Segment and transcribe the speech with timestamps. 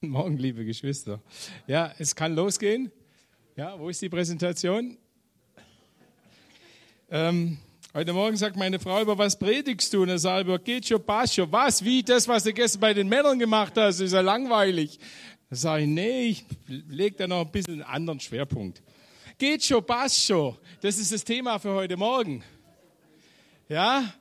[0.02, 1.20] Morgen, liebe Geschwister.
[1.66, 2.90] Ja, es kann losgehen.
[3.54, 4.96] Ja, wo ist die Präsentation?
[7.10, 7.58] Ähm,
[7.92, 10.00] heute Morgen sagt meine Frau, über was predigst du?
[10.00, 10.58] Und er sagt, über
[11.00, 11.52] passt schon.
[11.52, 11.84] Was?
[11.84, 12.02] Wie?
[12.02, 14.98] Das, was du gestern bei den Männern gemacht hast, ist ja langweilig.
[15.50, 18.82] Da sage ich, nee, ich lege da noch ein bisschen einen anderen Schwerpunkt.
[19.86, 20.56] Passt schon.
[20.80, 22.42] Das ist das Thema für heute Morgen.
[23.68, 24.14] Ja?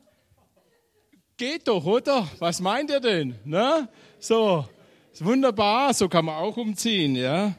[1.37, 2.29] Geht doch, oder?
[2.39, 3.35] Was meint ihr denn?
[3.45, 3.87] Ne?
[4.19, 4.67] So,
[5.19, 7.53] ist wunderbar, so kann man auch umziehen, ja?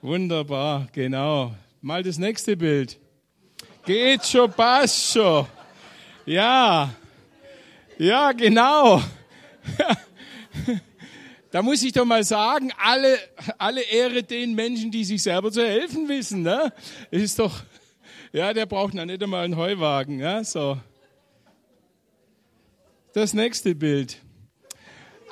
[0.00, 1.54] Wunderbar, genau.
[1.82, 2.98] Mal das nächste Bild.
[3.84, 5.46] Geht schon, passt schon.
[6.24, 6.94] Ja,
[7.98, 9.02] ja, genau.
[11.50, 13.16] Da muss ich doch mal sagen, alle,
[13.58, 16.42] alle Ehre den Menschen, die sich selber zu helfen wissen.
[16.42, 16.72] Ne?
[17.12, 17.62] Ist doch,
[18.32, 20.18] ja, der braucht noch nicht einmal einen Heuwagen.
[20.18, 20.42] Ja?
[20.42, 20.80] So.
[23.12, 24.20] Das nächste Bild.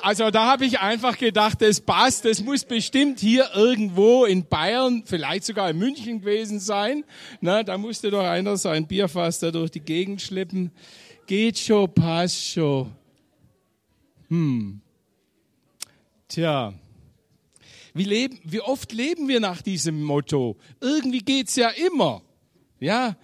[0.03, 5.05] Also da habe ich einfach gedacht, das passt, das muss bestimmt hier irgendwo in Bayern,
[5.07, 7.05] vielleicht sogar in München gewesen sein.
[7.41, 10.73] Na, da musste doch einer sein Bierfass da durch die Gegend schleppen.
[11.27, 12.91] Geht schon, passt schon.
[14.29, 14.81] Hm.
[16.27, 16.75] Tja.
[17.95, 20.57] Wie, leben, wie oft leben wir nach diesem Motto?
[20.81, 22.23] Irgendwie geht's ja immer.
[22.81, 23.17] Ja,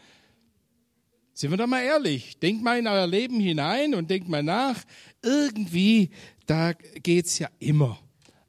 [1.38, 2.38] sind wir doch mal ehrlich.
[2.38, 4.76] Denkt mal in euer Leben hinein und denkt mal nach.
[5.22, 6.10] Irgendwie
[6.48, 7.98] da geht's ja immer.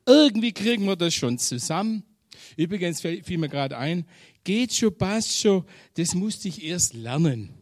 [0.06, 2.04] Irgendwie kriegen wir das schon zusammen.
[2.56, 4.06] Übrigens fiel mir gerade ein,
[4.44, 7.54] geht schon, passt schon, das musste ich erst lernen.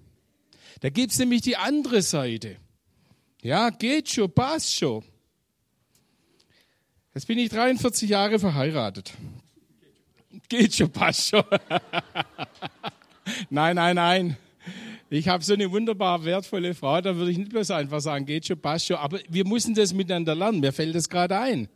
[0.80, 2.58] Da gibt's nämlich die andere Seite.
[3.42, 5.04] Ja, geht schon, passt schon.
[7.14, 9.14] Jetzt bin ich 43 Jahre verheiratet.
[10.50, 11.44] Geht schon, passt schon.
[13.50, 14.38] nein, nein, nein.
[15.09, 18.45] Ich habe so eine wunderbar wertvolle Frau, da würde ich nicht bloß einfach sagen, geht
[18.45, 18.97] schon, passt schon.
[18.97, 20.59] Aber wir müssen das miteinander lernen.
[20.59, 21.69] Mir fällt das gerade ein.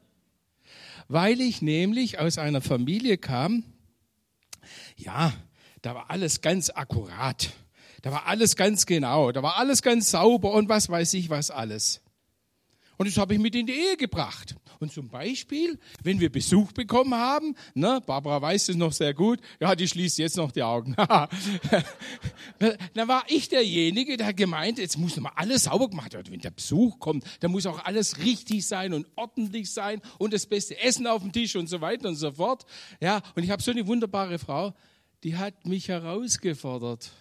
[1.07, 3.63] Weil ich nämlich aus einer Familie kam,
[4.97, 5.33] ja,
[5.81, 7.51] da war alles ganz akkurat.
[8.01, 9.31] Da war alles ganz genau.
[9.31, 12.01] Da war alles ganz sauber und was weiß ich was alles.
[12.97, 14.55] Und das habe ich mit in die Ehe gebracht.
[14.81, 19.39] Und zum Beispiel, wenn wir Besuch bekommen haben, ne, Barbara weiß es noch sehr gut,
[19.59, 20.95] ja, die schließt jetzt noch die Augen.
[22.95, 26.33] dann war ich derjenige, der gemeint, jetzt muss mal alles sauber gemacht werden.
[26.33, 30.47] Wenn der Besuch kommt, dann muss auch alles richtig sein und ordentlich sein und das
[30.47, 32.65] beste Essen auf dem Tisch und so weiter und so fort.
[32.99, 34.73] Ja, und ich habe so eine wunderbare Frau,
[35.23, 37.11] die hat mich herausgefordert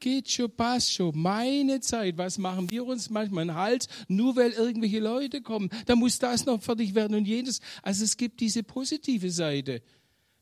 [0.00, 1.18] geht schon, passt schon.
[1.18, 5.70] Meine Zeit, was machen wir uns manchmal einen Hals, nur weil irgendwelche Leute kommen.
[5.86, 7.60] Da muss das noch fertig werden und jenes.
[7.82, 9.82] Also es gibt diese positive Seite.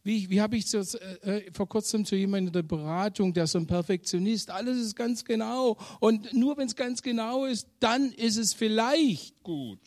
[0.05, 3.47] Wie, wie habe ich so, äh, äh, vor kurzem zu jemandem in der Beratung, der
[3.47, 5.79] so ein Perfektionist, alles ist ganz genau.
[5.99, 9.81] Und nur wenn es ganz genau ist, dann ist es vielleicht gut.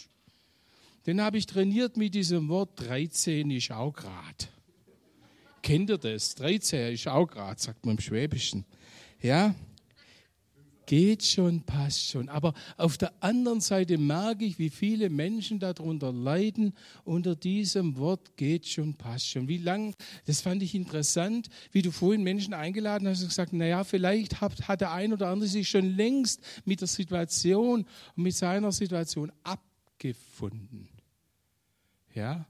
[1.06, 4.50] Den habe ich trainiert mit diesem Wort 13 ist auch grad.
[5.62, 6.34] Kennt ihr das?
[6.36, 8.66] 13 ist auch grad, sagt man im Schwäbischen.
[9.22, 9.56] Ja,
[10.88, 12.30] geht schon, passt schon.
[12.30, 16.74] Aber auf der anderen Seite merke ich, wie viele Menschen darunter leiden
[17.04, 19.48] unter diesem Wort geht schon, passt schon.
[19.48, 19.94] Wie lang,
[20.26, 24.68] das fand ich interessant, wie du vorhin Menschen eingeladen hast und gesagt, naja, vielleicht hat,
[24.68, 27.86] hat der ein oder andere sich schon längst mit der Situation
[28.16, 30.90] und mit seiner Situation abgefunden.
[32.16, 32.48] Ja,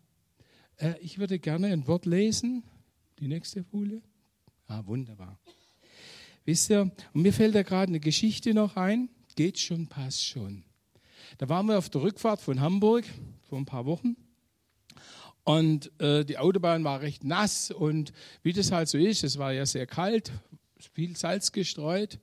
[0.77, 2.63] äh, ich würde gerne ein Wort lesen.
[3.19, 4.01] Die nächste Folie.
[4.67, 5.39] Ah, wunderbar.
[6.47, 9.09] Wisst ihr, und mir fällt da gerade eine Geschichte noch ein.
[9.35, 10.63] Geht schon, passt schon.
[11.39, 13.03] Da waren wir auf der Rückfahrt von Hamburg
[13.49, 14.15] vor ein paar Wochen.
[15.43, 18.13] Und äh, die Autobahn war recht nass und
[18.43, 20.31] wie das halt so ist, es war ja sehr kalt,
[20.93, 22.17] viel Salz gestreut.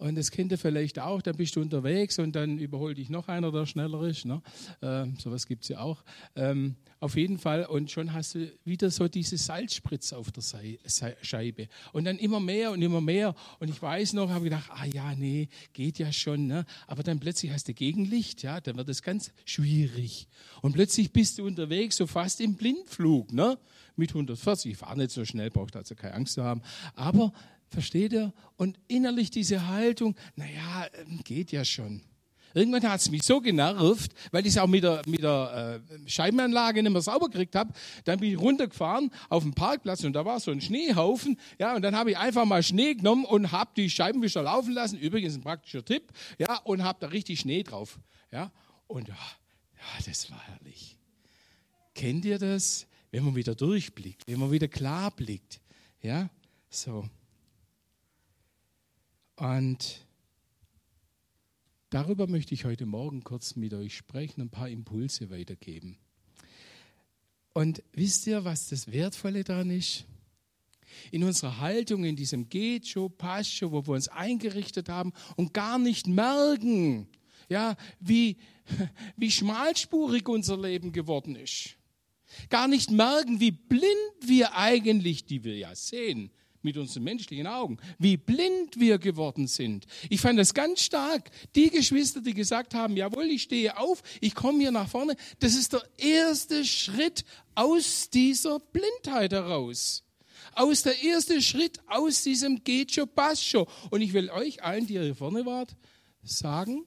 [0.00, 3.28] Und das kennt ihr vielleicht auch, dann bist du unterwegs und dann überholt dich noch
[3.28, 4.24] einer, der schneller ist.
[4.24, 4.40] Ne?
[4.80, 6.02] Ähm, sowas gibt es ja auch.
[6.34, 7.66] Ähm, auf jeden Fall.
[7.66, 10.42] Und schon hast du wieder so diese Salzspritze auf der
[11.20, 11.68] Scheibe.
[11.92, 13.34] Und dann immer mehr und immer mehr.
[13.58, 16.46] Und ich weiß noch, habe gedacht, ah ja, nee, geht ja schon.
[16.46, 16.64] Ne?
[16.86, 20.28] Aber dann plötzlich hast du Gegenlicht, ja, dann wird es ganz schwierig.
[20.62, 23.58] Und plötzlich bist du unterwegs, so fast im Blindflug, ne?
[23.96, 24.72] Mit 140.
[24.72, 26.62] Ich fahre nicht so schnell, braucht also keine Angst zu haben.
[26.94, 27.34] Aber
[27.70, 28.32] Versteht ihr?
[28.56, 32.02] Und innerlich diese Haltung, naja, ähm, geht ja schon.
[32.52, 36.08] Irgendwann hat es mich so genervt, weil ich es auch mit der, mit der äh,
[36.08, 37.72] Scheibenanlage nicht mehr sauber gekriegt habe.
[38.04, 41.38] Dann bin ich runtergefahren auf den Parkplatz und da war so ein Schneehaufen.
[41.60, 44.98] Ja, und dann habe ich einfach mal Schnee genommen und habe die Scheibenwischer laufen lassen.
[44.98, 46.12] Übrigens ein praktischer Tipp.
[46.38, 48.00] Ja, und habe da richtig Schnee drauf.
[48.32, 48.50] Ja,
[48.88, 49.14] und ja,
[50.04, 50.98] das war herrlich.
[51.94, 52.86] Kennt ihr das?
[53.12, 55.60] Wenn man wieder durchblickt, wenn man wieder klar blickt.
[56.00, 56.30] Ja,
[56.68, 57.04] so.
[59.40, 60.06] Und
[61.88, 65.96] darüber möchte ich heute Morgen kurz mit euch sprechen, ein paar Impulse weitergeben.
[67.54, 70.04] Und wisst ihr, was das Wertvolle daran ist?
[71.10, 76.06] In unserer Haltung, in diesem Geht-Show, Pass-Show, wo wir uns eingerichtet haben und gar nicht
[76.06, 77.08] merken,
[77.48, 78.36] ja, wie,
[79.16, 81.76] wie schmalspurig unser Leben geworden ist.
[82.50, 86.30] Gar nicht merken, wie blind wir eigentlich, die wir ja sehen,
[86.62, 89.86] mit unseren menschlichen Augen, wie blind wir geworden sind.
[90.08, 91.30] Ich fand das ganz stark.
[91.54, 95.54] Die Geschwister, die gesagt haben, jawohl, ich stehe auf, ich komme hier nach vorne, das
[95.54, 97.24] ist der erste Schritt
[97.54, 100.04] aus dieser Blindheit heraus.
[100.54, 103.68] Aus der erste Schritt aus diesem Gecho Pascho.
[103.90, 105.76] Und ich will euch allen, die hier vorne wart,
[106.22, 106.84] sagen,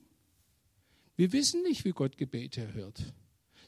[1.16, 3.14] wir wissen nicht, wie Gott Gebete hört.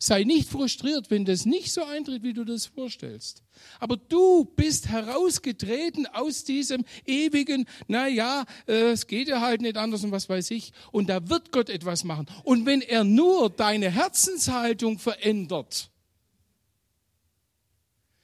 [0.05, 3.41] Sei nicht frustriert, wenn das nicht so eintritt, wie du das vorstellst.
[3.79, 9.77] Aber du bist herausgetreten aus diesem ewigen, na ja, äh, es geht ja halt nicht
[9.77, 10.73] anders und was weiß ich.
[10.91, 12.27] Und da wird Gott etwas machen.
[12.43, 15.89] Und wenn er nur deine Herzenshaltung verändert,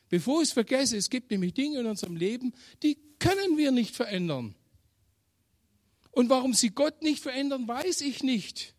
[0.09, 3.95] bevor ich es vergesse, es gibt nämlich Dinge in unserem Leben, die können wir nicht
[3.95, 4.53] verändern.
[6.11, 8.75] Und warum sie Gott nicht verändern, weiß ich nicht.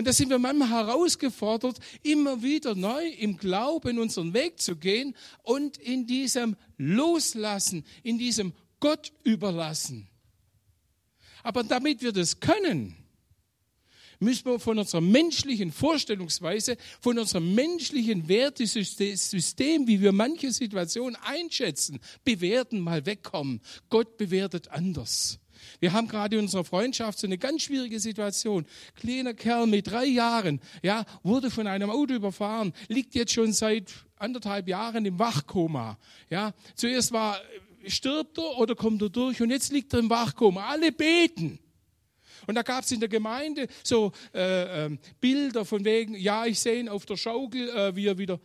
[0.00, 5.14] Und da sind wir manchmal herausgefordert, immer wieder neu im Glauben unseren Weg zu gehen
[5.42, 10.08] und in diesem Loslassen, in diesem Gott überlassen.
[11.42, 12.96] Aber damit wir das können,
[14.20, 22.00] müssen wir von unserer menschlichen Vorstellungsweise, von unserem menschlichen Wertesystem, wie wir manche Situationen einschätzen,
[22.24, 23.60] bewerten, mal wegkommen.
[23.90, 25.38] Gott bewertet anders.
[25.80, 28.66] Wir haben gerade in unserer Freundschaft so eine ganz schwierige Situation.
[28.94, 33.92] Kleiner Kerl mit drei Jahren, ja, wurde von einem Auto überfahren, liegt jetzt schon seit
[34.16, 35.98] anderthalb Jahren im Wachkoma.
[36.28, 37.40] Ja, zuerst war,
[37.86, 40.66] stirbt er oder kommt er durch und jetzt liegt er im Wachkoma.
[40.66, 41.58] Alle beten.
[42.46, 46.58] Und da gab es in der Gemeinde so äh, äh, Bilder von wegen, ja, ich
[46.58, 48.40] sehe ihn auf der Schaukel, äh, wie er wieder.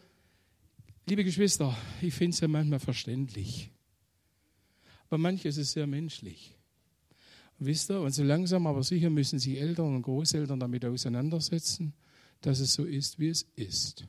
[1.07, 3.71] Liebe Geschwister, ich finde es ja manchmal verständlich.
[5.07, 6.55] Aber manches ist sehr menschlich.
[7.57, 11.93] Wisst ihr, und so langsam aber sicher müssen sich Eltern und Großeltern damit auseinandersetzen,
[12.41, 14.05] dass es so ist, wie es ist.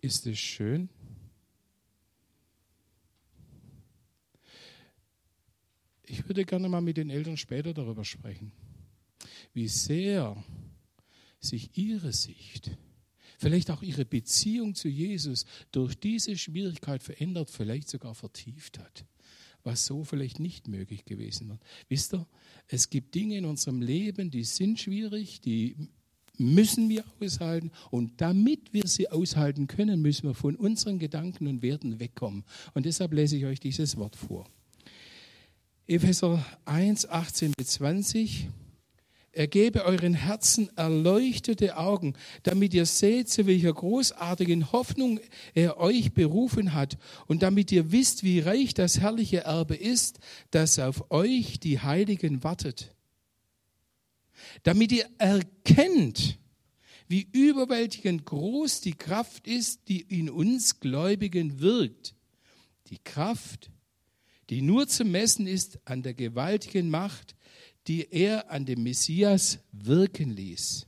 [0.00, 0.88] Ist es schön?
[6.02, 8.50] Ich würde gerne mal mit den Eltern später darüber sprechen,
[9.52, 10.42] wie sehr
[11.38, 12.70] sich ihre Sicht,
[13.38, 19.04] vielleicht auch ihre Beziehung zu Jesus durch diese Schwierigkeit verändert, vielleicht sogar vertieft hat
[19.64, 21.58] was so vielleicht nicht möglich gewesen wäre.
[21.88, 22.26] Wisst ihr,
[22.68, 25.76] es gibt Dinge in unserem Leben, die sind schwierig, die
[26.40, 27.70] müssen wir aushalten.
[27.90, 32.44] Und damit wir sie aushalten können, müssen wir von unseren Gedanken und Werten wegkommen.
[32.74, 34.48] Und deshalb lese ich euch dieses Wort vor.
[35.86, 38.48] Epheser 1, 18 bis 20.
[39.32, 45.20] Er gebe euren Herzen erleuchtete Augen, damit ihr seht, zu welcher großartigen Hoffnung
[45.54, 50.18] er euch berufen hat und damit ihr wisst, wie reich das herrliche Erbe ist,
[50.50, 52.96] das auf euch die Heiligen wartet.
[54.64, 56.38] Damit ihr erkennt,
[57.06, 62.16] wie überwältigend groß die Kraft ist, die in uns Gläubigen wirkt.
[62.88, 63.70] Die Kraft,
[64.48, 67.36] die nur zu messen ist an der gewaltigen Macht,
[67.86, 70.86] die er an dem Messias wirken ließ,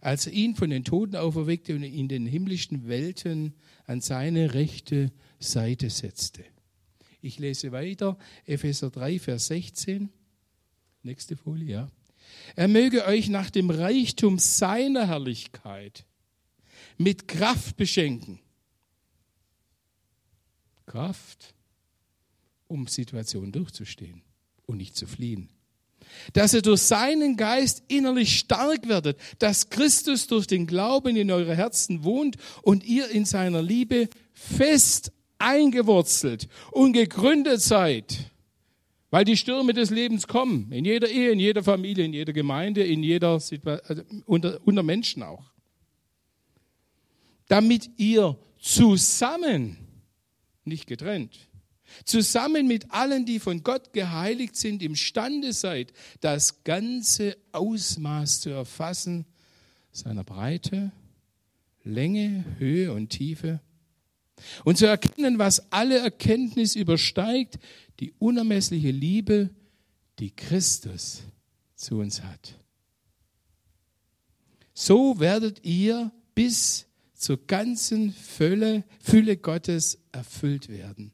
[0.00, 3.54] als er ihn von den Toten auferweckte und in den himmlischen Welten
[3.86, 6.44] an seine rechte Seite setzte.
[7.20, 10.10] Ich lese weiter, Epheser 3, Vers 16.
[11.02, 11.90] Nächste Folie, ja.
[12.54, 16.04] Er möge euch nach dem Reichtum seiner Herrlichkeit
[16.96, 18.40] mit Kraft beschenken.
[20.86, 21.54] Kraft,
[22.66, 24.22] um Situationen durchzustehen
[24.66, 25.48] und nicht zu fliehen
[26.32, 31.56] dass ihr durch seinen Geist innerlich stark werdet, dass Christus durch den Glauben in eure
[31.56, 38.30] Herzen wohnt und ihr in seiner Liebe fest eingewurzelt und gegründet seid.
[39.10, 42.84] Weil die Stürme des Lebens kommen, in jeder Ehe, in jeder Familie, in jeder Gemeinde,
[42.84, 45.44] in jeder Situation, also unter, unter Menschen auch.
[47.46, 49.78] Damit ihr zusammen,
[50.64, 51.47] nicht getrennt,
[52.04, 59.26] zusammen mit allen, die von Gott geheiligt sind, imstande seid, das ganze Ausmaß zu erfassen,
[59.92, 60.92] seiner Breite,
[61.84, 63.60] Länge, Höhe und Tiefe,
[64.64, 67.58] und zu erkennen, was alle Erkenntnis übersteigt,
[68.00, 69.50] die unermessliche Liebe,
[70.18, 71.22] die Christus
[71.74, 72.54] zu uns hat.
[74.74, 81.12] So werdet ihr bis zur ganzen Fülle, Fülle Gottes erfüllt werden.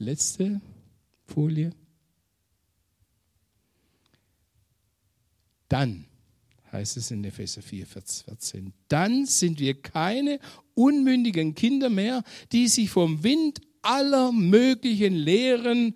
[0.00, 0.62] Letzte
[1.26, 1.72] Folie.
[5.68, 6.06] Dann
[6.72, 8.72] heißt es in Epheser 4, Vers 14.
[8.88, 10.40] Dann sind wir keine
[10.72, 15.94] unmündigen Kinder mehr, die sich vom Wind aller möglichen Lehren,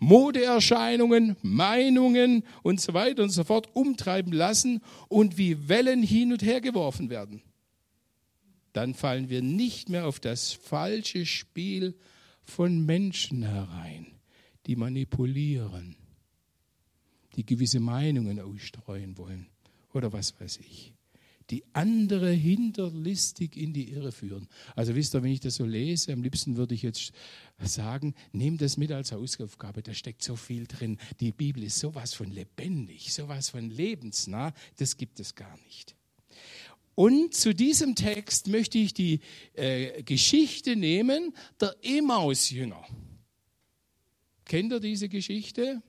[0.00, 6.42] Modeerscheinungen, Meinungen und so weiter und so fort umtreiben lassen und wie Wellen hin und
[6.42, 7.40] her geworfen werden.
[8.72, 11.94] Dann fallen wir nicht mehr auf das falsche Spiel
[12.44, 14.06] von Menschen herein,
[14.66, 15.96] die manipulieren,
[17.36, 19.46] die gewisse Meinungen ausstreuen wollen
[19.92, 20.92] oder was weiß ich,
[21.50, 24.48] die andere hinterlistig in die Irre führen.
[24.74, 27.12] Also wisst ihr, wenn ich das so lese, am liebsten würde ich jetzt
[27.58, 30.98] sagen, nehmt das mit als Hausaufgabe, da steckt so viel drin.
[31.20, 35.96] Die Bibel ist sowas von lebendig, sowas von lebensnah, das gibt es gar nicht.
[36.94, 39.20] Und zu diesem Text möchte ich die
[39.54, 42.84] äh, Geschichte nehmen der Emaus-Jünger.
[44.44, 45.82] Kennt ihr diese Geschichte?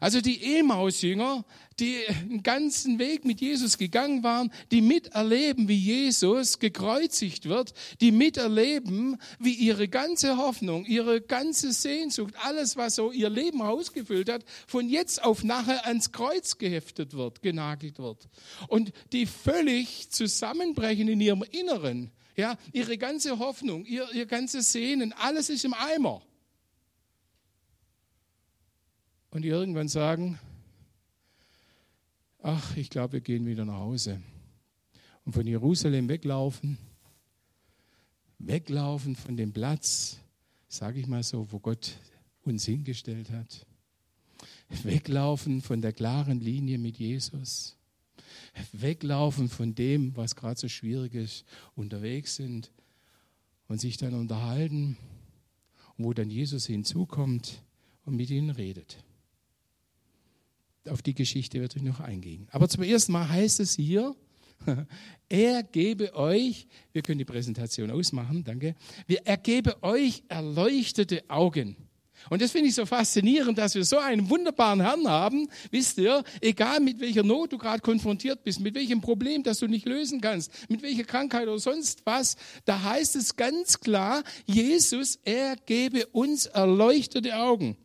[0.00, 1.44] Also die Emaus-Jünger,
[1.78, 8.12] die einen ganzen Weg mit Jesus gegangen waren, die miterleben, wie Jesus gekreuzigt wird, die
[8.12, 14.44] miterleben, wie ihre ganze Hoffnung, ihre ganze Sehnsucht, alles, was so ihr Leben ausgefüllt hat,
[14.66, 18.28] von jetzt auf nachher ans Kreuz geheftet wird, genagelt wird.
[18.68, 22.10] Und die völlig zusammenbrechen in ihrem Inneren.
[22.36, 26.20] Ja, ihre ganze Hoffnung, ihr, ihr ganzes Sehnen, alles ist im Eimer
[29.36, 30.38] und die irgendwann sagen,
[32.46, 34.22] ach, ich glaube, wir gehen wieder nach Hause.
[35.24, 36.78] Und von Jerusalem weglaufen,
[38.38, 40.20] weglaufen von dem Platz,
[40.68, 41.98] sage ich mal so, wo Gott
[42.44, 43.66] uns hingestellt hat.
[44.84, 47.76] Weglaufen von der klaren Linie mit Jesus.
[48.72, 52.70] Weglaufen von dem, was gerade so schwierig ist, unterwegs sind
[53.66, 54.96] und sich dann unterhalten,
[55.98, 57.62] wo dann Jesus hinzukommt
[58.04, 58.98] und mit ihnen redet
[60.88, 62.48] auf die Geschichte werde ich noch eingehen.
[62.50, 64.14] Aber zum ersten Mal heißt es hier,
[65.28, 68.74] er gebe euch, wir können die Präsentation ausmachen, danke,
[69.24, 71.76] er gebe euch erleuchtete Augen.
[72.30, 75.48] Und das finde ich so faszinierend, dass wir so einen wunderbaren Herrn haben.
[75.70, 79.68] Wisst ihr, egal mit welcher Not du gerade konfrontiert bist, mit welchem Problem, das du
[79.68, 85.20] nicht lösen kannst, mit welcher Krankheit oder sonst was, da heißt es ganz klar, Jesus,
[85.24, 87.76] er gebe uns erleuchtete Augen.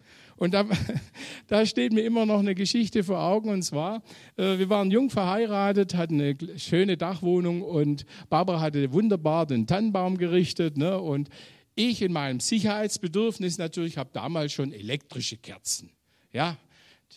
[0.41, 0.65] Und da,
[1.47, 3.49] da steht mir immer noch eine Geschichte vor Augen.
[3.49, 4.01] Und zwar,
[4.37, 10.17] äh, wir waren jung verheiratet, hatten eine schöne Dachwohnung und Barbara hatte wunderbar den Tannenbaum
[10.17, 10.77] gerichtet.
[10.77, 10.99] Ne?
[10.99, 11.29] Und
[11.75, 15.91] ich in meinem Sicherheitsbedürfnis natürlich habe damals schon elektrische Kerzen.
[16.33, 16.57] Ja,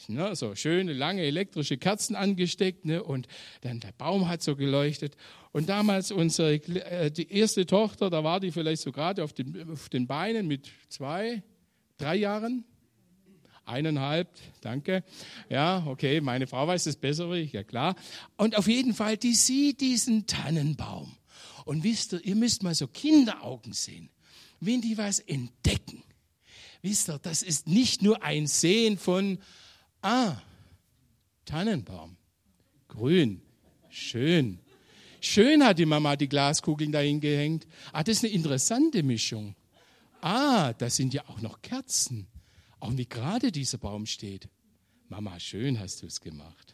[0.06, 2.84] ne, so schöne, lange elektrische Kerzen angesteckt.
[2.84, 3.26] Ne, und
[3.62, 5.16] dann der Baum hat so geleuchtet.
[5.50, 9.32] Und damals unsere äh, die erste Tochter, da war die vielleicht so gerade auf
[9.72, 11.42] auf den Beinen mit zwei,
[11.96, 12.66] drei Jahren.
[13.66, 14.28] Eineinhalb,
[14.60, 15.04] danke.
[15.48, 17.96] Ja, okay, meine Frau weiß es besser wie ich, ja klar.
[18.36, 21.16] Und auf jeden Fall, die sieht diesen Tannenbaum.
[21.64, 24.10] Und wisst ihr, ihr müsst mal so Kinderaugen sehen,
[24.60, 26.02] wenn die was entdecken.
[26.82, 29.38] Wisst ihr, das ist nicht nur ein Sehen von,
[30.02, 30.36] ah,
[31.46, 32.16] Tannenbaum,
[32.88, 33.40] grün,
[33.88, 34.58] schön.
[35.22, 37.66] Schön hat die Mama die Glaskugeln dahin gehängt.
[37.92, 39.54] Ah, das ist eine interessante Mischung.
[40.20, 42.26] Ah, da sind ja auch noch Kerzen.
[42.84, 44.50] Auch wie gerade dieser Baum steht.
[45.08, 46.73] Mama, schön hast du es gemacht.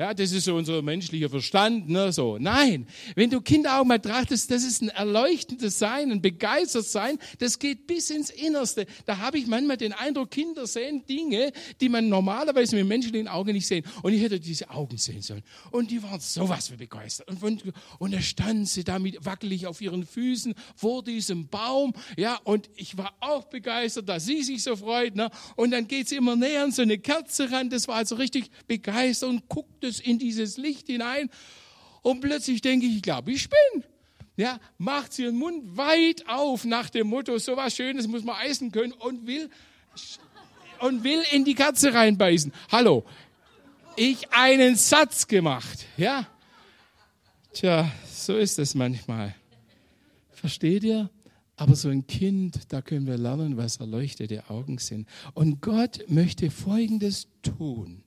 [0.00, 2.38] Ja, das ist so unser menschlicher Verstand, ne, so.
[2.38, 2.86] Nein,
[3.16, 7.58] wenn du Kinder auch mal trachtest, das ist ein erleuchtendes Sein, ein begeistert Sein, das
[7.58, 8.86] geht bis ins Innerste.
[9.06, 13.52] Da habe ich manchmal den Eindruck, Kinder sehen Dinge, die man normalerweise mit menschlichen Augen
[13.52, 13.84] nicht sehen.
[14.02, 15.42] Und ich hätte diese Augen sehen sollen.
[15.72, 17.26] Und die waren sowas wie begeistert.
[17.28, 17.64] Und, und,
[17.98, 21.92] und da standen sie damit wackelig auf ihren Füßen vor diesem Baum.
[22.16, 25.16] Ja, und ich war auch begeistert, dass sie sich so freut.
[25.16, 25.28] Ne?
[25.56, 27.68] Und dann geht sie immer näher an so eine Kerze ran.
[27.68, 31.30] Das war also richtig begeistert und guckte es in dieses Licht hinein
[32.02, 33.84] und plötzlich denke ich, ich glaube, ich bin.
[34.36, 38.70] Ja, macht ihren Mund weit auf nach dem Motto, so was Schönes muss man essen
[38.70, 39.50] können und will,
[40.78, 42.52] und will in die Katze reinbeißen.
[42.70, 43.04] Hallo,
[43.96, 46.28] ich einen Satz gemacht, ja.
[47.52, 49.34] Tja, so ist es manchmal.
[50.30, 51.10] Versteht ihr?
[51.56, 55.08] Aber so ein Kind, da können wir lernen, was erleuchtete Augen sind.
[55.34, 58.04] Und Gott möchte Folgendes tun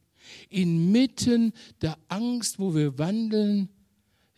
[0.50, 3.70] inmitten der Angst, wo wir wandeln,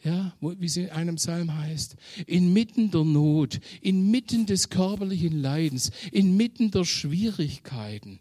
[0.03, 1.95] ja, wie es in einem Psalm heißt,
[2.27, 8.19] inmitten der Not, inmitten des körperlichen Leidens, inmitten der Schwierigkeiten.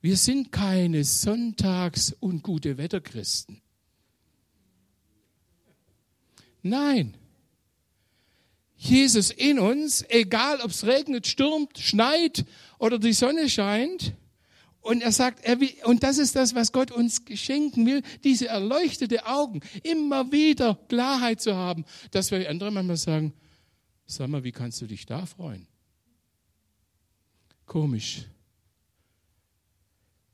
[0.00, 3.62] Wir sind keine Sonntags- und gute Wetterchristen.
[6.62, 7.14] Nein.
[8.76, 12.44] Jesus in uns, egal ob es regnet, stürmt, schneit
[12.78, 14.14] oder die Sonne scheint,
[14.84, 18.48] Und er sagt, er will, und das ist das, was Gott uns geschenken will, diese
[18.48, 23.32] erleuchtete Augen, immer wieder Klarheit zu haben, dass wir andere manchmal sagen,
[24.04, 25.66] sag mal, wie kannst du dich da freuen?
[27.64, 28.26] Komisch.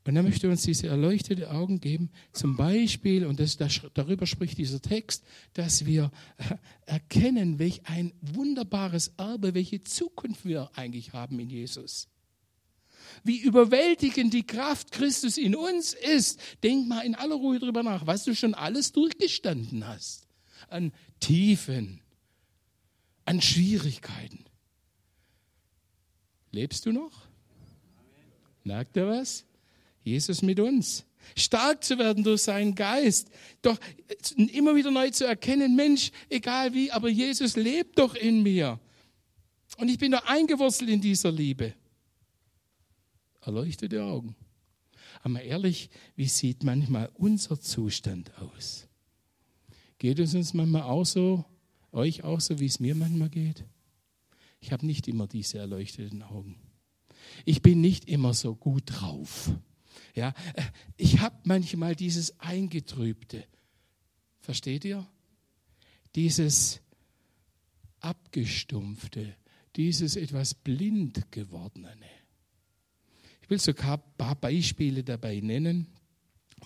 [0.04, 4.59] Und er möchte uns diese erleuchtete Augen geben, zum Beispiel, und das, das, darüber spricht
[4.59, 11.38] dieser Text, dass wir äh, erkennen, welch ein wunderbares Erbe, welche Zukunft wir eigentlich haben
[11.38, 12.09] in Jesus
[13.25, 16.40] wie überwältigend die Kraft Christus in uns ist.
[16.62, 20.26] Denk mal in aller Ruhe drüber nach, was du schon alles durchgestanden hast.
[20.69, 22.00] An Tiefen,
[23.25, 24.45] an Schwierigkeiten.
[26.52, 27.26] Lebst du noch?
[28.64, 29.45] Merkt ihr was?
[30.02, 31.05] Jesus mit uns.
[31.37, 33.29] Stark zu werden durch seinen Geist.
[33.62, 33.79] Doch
[34.37, 38.81] immer wieder neu zu erkennen, Mensch, egal wie, aber Jesus lebt doch in mir.
[39.76, 41.75] Und ich bin doch eingewurzelt in dieser Liebe
[43.40, 44.37] erleuchtete Augen.
[45.23, 48.88] Aber ehrlich, wie sieht manchmal unser Zustand aus?
[49.99, 51.44] Geht es uns manchmal auch so,
[51.92, 53.64] euch auch so, wie es mir manchmal geht?
[54.61, 56.56] Ich habe nicht immer diese erleuchteten Augen.
[57.44, 59.50] Ich bin nicht immer so gut drauf.
[60.14, 60.35] Ja,
[60.97, 63.44] ich habe manchmal dieses Eingetrübte.
[64.40, 65.06] Versteht ihr?
[66.14, 66.80] Dieses
[68.00, 69.37] Abgestumpfte,
[69.76, 71.94] dieses etwas blind gewordene
[73.50, 75.87] will sogar ein paar Beispiele dabei nennen.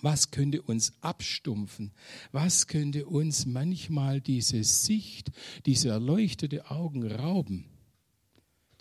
[0.01, 1.91] Was könnte uns abstumpfen?
[2.31, 5.31] Was könnte uns manchmal diese Sicht,
[5.65, 7.65] diese erleuchtete Augen rauben,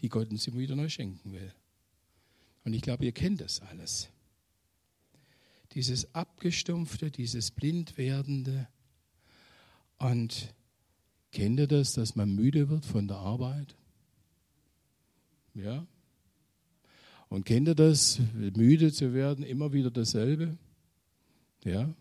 [0.01, 1.55] die Gott uns immer wieder neu schenken will?
[2.65, 4.09] Und ich glaube, ihr kennt das alles.
[5.73, 8.69] Dieses Abgestumpfte, dieses Blindwerdende.
[9.99, 10.55] Und
[11.33, 13.77] kennt ihr das, dass man müde wird von der Arbeit?
[15.55, 15.87] Ja,
[17.35, 20.57] und kennt ihr das, müde zu werden, immer wieder dasselbe?
[21.65, 21.93] Ja.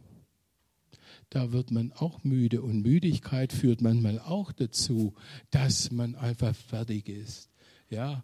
[1.32, 5.16] Da wird man auch müde und Müdigkeit führt manchmal auch dazu,
[5.50, 7.50] dass man einfach fertig ist.
[7.90, 8.24] Ja.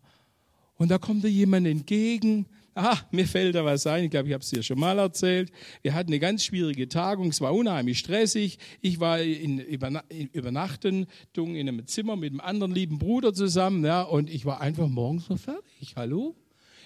[0.76, 2.46] Und da kommt dir jemand entgegen.
[2.76, 4.04] Ah, mir fällt da was ein.
[4.04, 5.52] Ich glaube, ich habe es dir schon mal erzählt.
[5.82, 7.30] Wir hatten eine ganz schwierige Tagung.
[7.30, 8.60] Es war unheimlich stressig.
[8.82, 13.84] Ich war in, Übernachtung in einem Zimmer mit einem anderen lieben Bruder zusammen.
[13.84, 15.96] Ja, und ich war einfach morgens so fertig.
[15.96, 16.36] Hallo?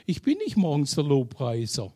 [0.06, 1.94] Ich bin nicht morgens der Lobpreiser.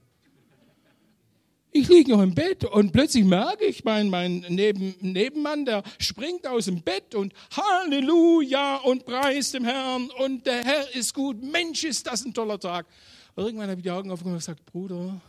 [1.72, 6.48] Ich liege noch im Bett und plötzlich merke ich, mein, mein Neben, Nebenmann, der springt
[6.48, 11.44] aus dem Bett und Halleluja und preist dem Herrn und der Herr ist gut.
[11.44, 12.88] Mensch, ist das ein toller Tag.
[13.36, 15.22] Irgendwann habe ich die Augen aufgemacht und gesagt, Bruder,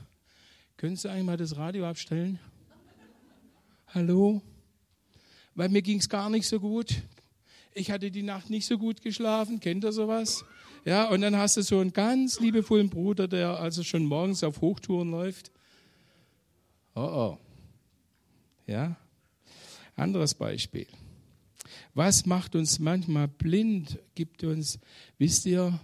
[0.77, 2.39] können Sie eigentlich mal das Radio abstellen?
[3.89, 4.41] Hallo?
[5.55, 6.95] Weil mir ging es gar nicht so gut.
[7.79, 9.61] Ich hatte die Nacht nicht so gut geschlafen.
[9.61, 10.45] Kennt ihr sowas?
[10.85, 14.61] Ja, und dann hast du so einen ganz liebevollen Bruder, der also schon morgens auf
[14.61, 15.53] Hochtouren läuft.
[16.97, 17.39] Oh oh.
[18.67, 18.97] Ja.
[19.95, 20.89] Anderes Beispiel.
[21.95, 24.01] Was macht uns manchmal blind?
[24.17, 24.81] Gibt uns,
[25.19, 25.79] wisst ihr,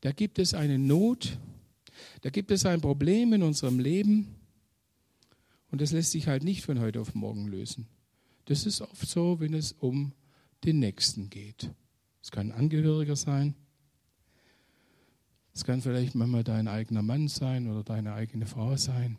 [0.00, 1.38] da gibt es eine Not,
[2.20, 4.36] da gibt es ein Problem in unserem Leben
[5.72, 7.88] und das lässt sich halt nicht von heute auf morgen lösen.
[8.44, 10.12] Das ist oft so, wenn es um
[10.64, 11.70] den Nächsten geht.
[12.22, 13.54] Es kann ein Angehöriger sein,
[15.54, 19.18] es kann vielleicht manchmal dein eigener Mann sein oder deine eigene Frau sein.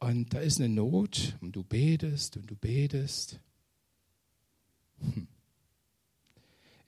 [0.00, 3.38] Und da ist eine Not und du betest und du betest.
[4.98, 5.28] Hm.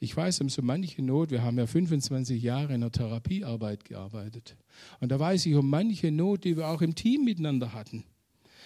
[0.00, 4.56] Ich weiß um so manche Not, wir haben ja 25 Jahre in der Therapiearbeit gearbeitet.
[5.00, 8.04] Und da weiß ich um manche Not, die wir auch im Team miteinander hatten.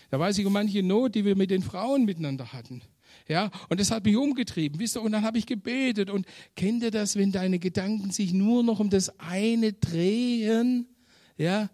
[0.09, 2.83] Da weiß ich um manche Not, die wir mit den Frauen miteinander hatten.
[3.29, 6.83] Ja, und das hat mich umgetrieben, wisst ihr, und dann habe ich gebetet und kennt
[6.83, 10.89] ihr das, wenn deine Gedanken sich nur noch um das eine drehen?
[11.37, 11.71] Ja,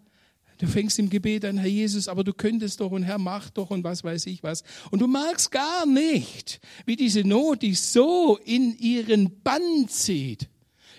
[0.59, 3.71] du fängst im Gebet an, Herr Jesus, aber du könntest doch und Herr, mach doch
[3.71, 4.63] und was weiß ich was.
[4.91, 10.49] Und du magst gar nicht, wie diese Not dich so in ihren Bann zieht.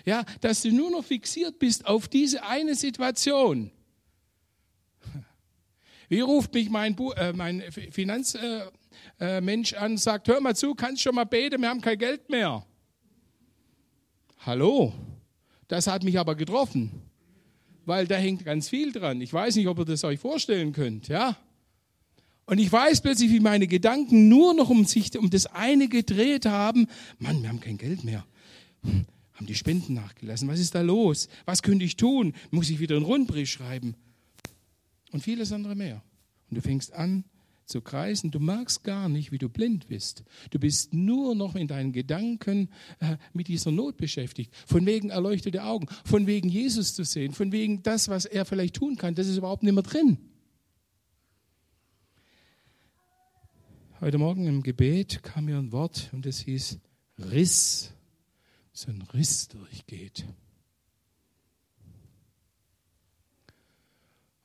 [0.05, 3.71] Ja, dass du nur noch fixiert bist auf diese eine Situation.
[6.09, 8.61] Wie ruft mich mein, Bu äh, mein Finanz, äh,
[9.19, 12.29] äh, Mensch an, sagt, hör mal zu, kannst schon mal beten, wir haben kein Geld
[12.29, 12.65] mehr.
[14.39, 14.93] Hallo,
[15.67, 16.91] das hat mich aber getroffen,
[17.85, 19.19] weil da hängt ganz viel dran.
[19.21, 21.37] Ich weiß nicht, ob ihr das euch vorstellen könnt, ja.
[22.45, 26.47] Und ich weiß plötzlich, wie meine Gedanken nur noch um sich, um das eine gedreht
[26.47, 26.87] haben.
[27.19, 28.25] Mann, wir haben kein Geld mehr.
[28.83, 30.47] Haben die Spenden nachgelassen?
[30.47, 31.29] Was ist da los?
[31.45, 32.33] Was könnte ich tun?
[32.49, 33.95] Muss ich wieder einen Rundbrief schreiben?
[35.11, 36.01] Und vieles andere mehr.
[36.49, 37.23] Und du fängst an,
[37.69, 38.31] zu kreisen.
[38.31, 40.23] Du merkst gar nicht, wie du blind bist.
[40.49, 44.53] Du bist nur noch in deinen Gedanken äh, mit dieser Not beschäftigt.
[44.65, 48.75] Von wegen erleuchtete Augen, von wegen Jesus zu sehen, von wegen das, was er vielleicht
[48.75, 50.17] tun kann, das ist überhaupt nicht mehr drin.
[54.01, 56.79] Heute Morgen im Gebet kam mir ein Wort und es hieß
[57.17, 57.93] Riss.
[58.71, 60.25] So ein Riss durchgeht.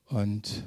[0.06, 0.64] Und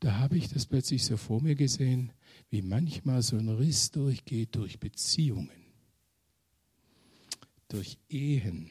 [0.00, 2.12] da habe ich das plötzlich so vor mir gesehen,
[2.50, 5.50] wie manchmal so ein Riss durchgeht durch Beziehungen,
[7.68, 8.70] durch Ehen.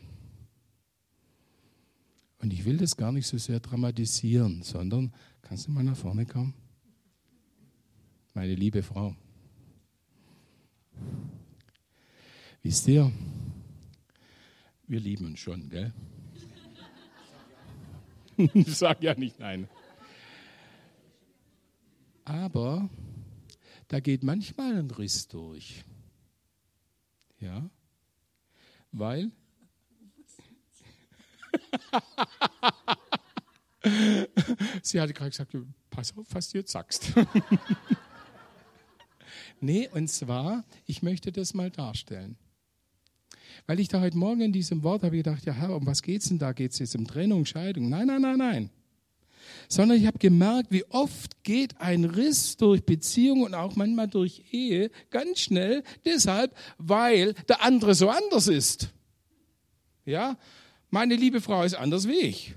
[2.39, 6.25] Und ich will das gar nicht so sehr dramatisieren, sondern kannst du mal nach vorne
[6.25, 6.53] kommen?
[8.33, 9.15] Meine liebe Frau.
[12.61, 13.11] Wisst ihr,
[14.87, 15.93] wir lieben uns schon, gell?
[18.53, 19.69] Ich sag ja nicht nein.
[22.25, 22.89] Aber
[23.87, 25.85] da geht manchmal ein Riss durch.
[27.39, 27.69] Ja?
[28.91, 29.29] Weil
[34.81, 35.55] Sie hatte gerade gesagt,
[35.91, 37.13] pass auf, was du jetzt sagst.
[39.61, 42.39] nee, und zwar, ich möchte das mal darstellen.
[43.67, 46.23] Weil ich da heute Morgen in diesem Wort habe gedacht, ja Herr, um was geht
[46.23, 46.53] es denn da?
[46.53, 47.89] Geht es jetzt um Trennung, Scheidung?
[47.89, 48.71] Nein, nein, nein, nein
[49.67, 54.43] sondern ich habe gemerkt, wie oft geht ein Riss durch Beziehung und auch manchmal durch
[54.51, 58.89] Ehe ganz schnell, deshalb, weil der andere so anders ist.
[60.05, 60.37] Ja,
[60.89, 62.55] meine liebe Frau ist anders wie ich.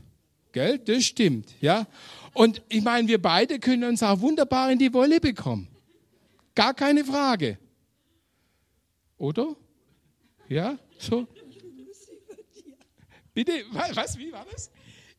[0.53, 0.79] Gell?
[0.79, 1.55] Das stimmt.
[1.61, 1.87] Ja,
[2.35, 5.69] und ich meine, wir beide können uns auch wunderbar in die Wolle bekommen.
[6.55, 7.59] Gar keine Frage.
[9.19, 9.57] Oder?
[10.49, 11.27] Ja, so.
[13.35, 14.71] Bitte, was, wie war das?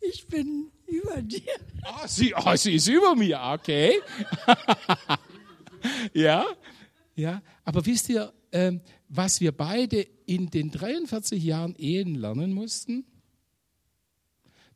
[0.02, 1.42] Ich bin über dir.
[1.84, 4.00] Ah, sie, oh, sie ist über mir, okay.
[6.14, 6.46] ja,
[7.16, 7.42] ja.
[7.66, 13.06] Aber wisst ihr, ähm, was wir beide in den 43 Jahren Ehen lernen mussten?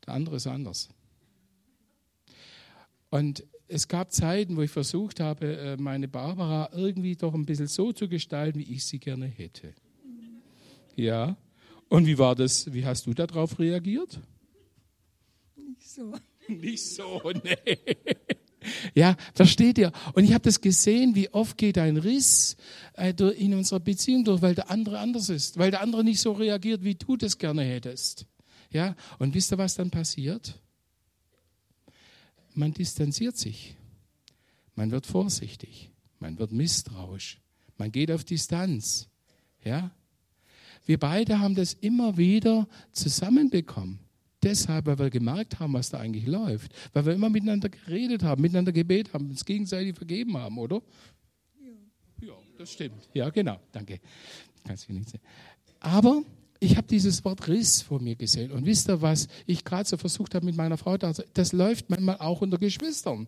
[0.06, 0.88] Der andere ist anders.
[3.10, 7.66] Und es gab Zeiten, wo ich versucht habe, äh, meine Barbara irgendwie doch ein bisschen
[7.66, 9.74] so zu gestalten, wie ich sie gerne hätte.
[10.96, 11.36] Ja.
[11.88, 12.72] Und wie war das?
[12.72, 14.20] Wie hast du darauf reagiert?
[15.74, 16.12] Nicht so.
[16.48, 17.78] Nicht so, nee.
[18.94, 19.92] Ja, versteht ihr?
[20.14, 22.56] Und ich habe das gesehen, wie oft geht ein Riss
[22.94, 26.32] äh, in unserer Beziehung durch, weil der andere anders ist, weil der andere nicht so
[26.32, 28.26] reagiert, wie du das gerne hättest.
[28.70, 30.60] Ja, und wisst ihr, was dann passiert?
[32.54, 33.76] Man distanziert sich.
[34.74, 35.90] Man wird vorsichtig.
[36.18, 37.40] Man wird misstrauisch.
[37.76, 39.08] Man geht auf Distanz.
[39.62, 39.90] Ja?
[40.86, 44.03] Wir beide haben das immer wieder zusammenbekommen
[44.44, 46.72] deshalb, weil wir gemerkt haben, was da eigentlich läuft.
[46.92, 50.82] Weil wir immer miteinander geredet haben, miteinander gebetet haben, uns gegenseitig vergeben haben, oder?
[51.60, 52.28] Ja.
[52.28, 53.08] Ja, das stimmt.
[53.14, 53.58] Ja, genau.
[53.72, 54.00] Danke.
[54.66, 55.20] Kannst du nicht sehen.
[55.80, 56.22] Aber
[56.60, 58.52] ich habe dieses Wort Riss vor mir gesehen.
[58.52, 60.96] Und wisst ihr, was ich gerade so versucht habe mit meiner Frau?
[60.96, 63.26] Das läuft manchmal auch unter Geschwistern.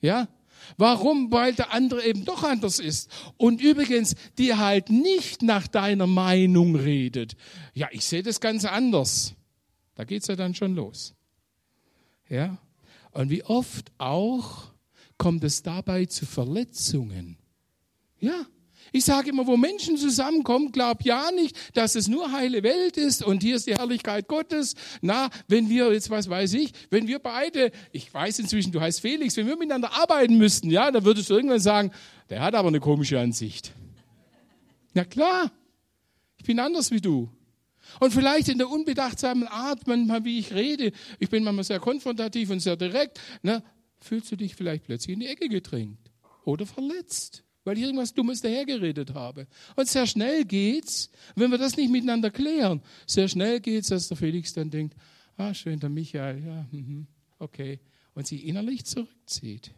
[0.00, 0.28] Ja?
[0.76, 1.30] Warum?
[1.32, 3.10] Weil der andere eben doch anders ist.
[3.36, 7.36] Und übrigens, die halt nicht nach deiner Meinung redet.
[7.72, 9.34] Ja, ich sehe das ganz anders.
[9.96, 11.14] Da geht es ja dann schon los.
[12.28, 12.58] Ja?
[13.10, 14.72] Und wie oft auch
[15.18, 17.38] kommt es dabei zu Verletzungen.
[18.20, 18.46] Ja,
[18.92, 23.22] ich sage immer, wo Menschen zusammenkommen, glaub ja nicht, dass es nur heile Welt ist
[23.22, 24.74] und hier ist die Herrlichkeit Gottes.
[25.00, 29.00] Na, wenn wir, jetzt was weiß ich, wenn wir beide, ich weiß inzwischen, du heißt
[29.00, 31.90] Felix, wenn wir miteinander arbeiten müssten, ja, dann würdest du irgendwann sagen,
[32.30, 33.72] der hat aber eine komische Ansicht.
[34.94, 35.50] Na klar,
[36.38, 37.30] ich bin anders wie du.
[38.00, 42.50] Und vielleicht in der unbedachtsamen Art, manchmal wie ich rede, ich bin manchmal sehr konfrontativ
[42.50, 43.62] und sehr direkt, ne,
[44.00, 46.10] fühlst du dich vielleicht plötzlich in die Ecke gedrängt
[46.44, 49.46] oder verletzt, weil ich irgendwas Dummes dahergeredet habe.
[49.74, 54.16] Und sehr schnell geht's, wenn wir das nicht miteinander klären, sehr schnell geht's, dass der
[54.16, 54.94] Felix dann denkt,
[55.36, 57.06] ah, schön, der Michael, ja, mhm,
[57.38, 57.80] okay,
[58.14, 59.72] und sich innerlich zurückzieht.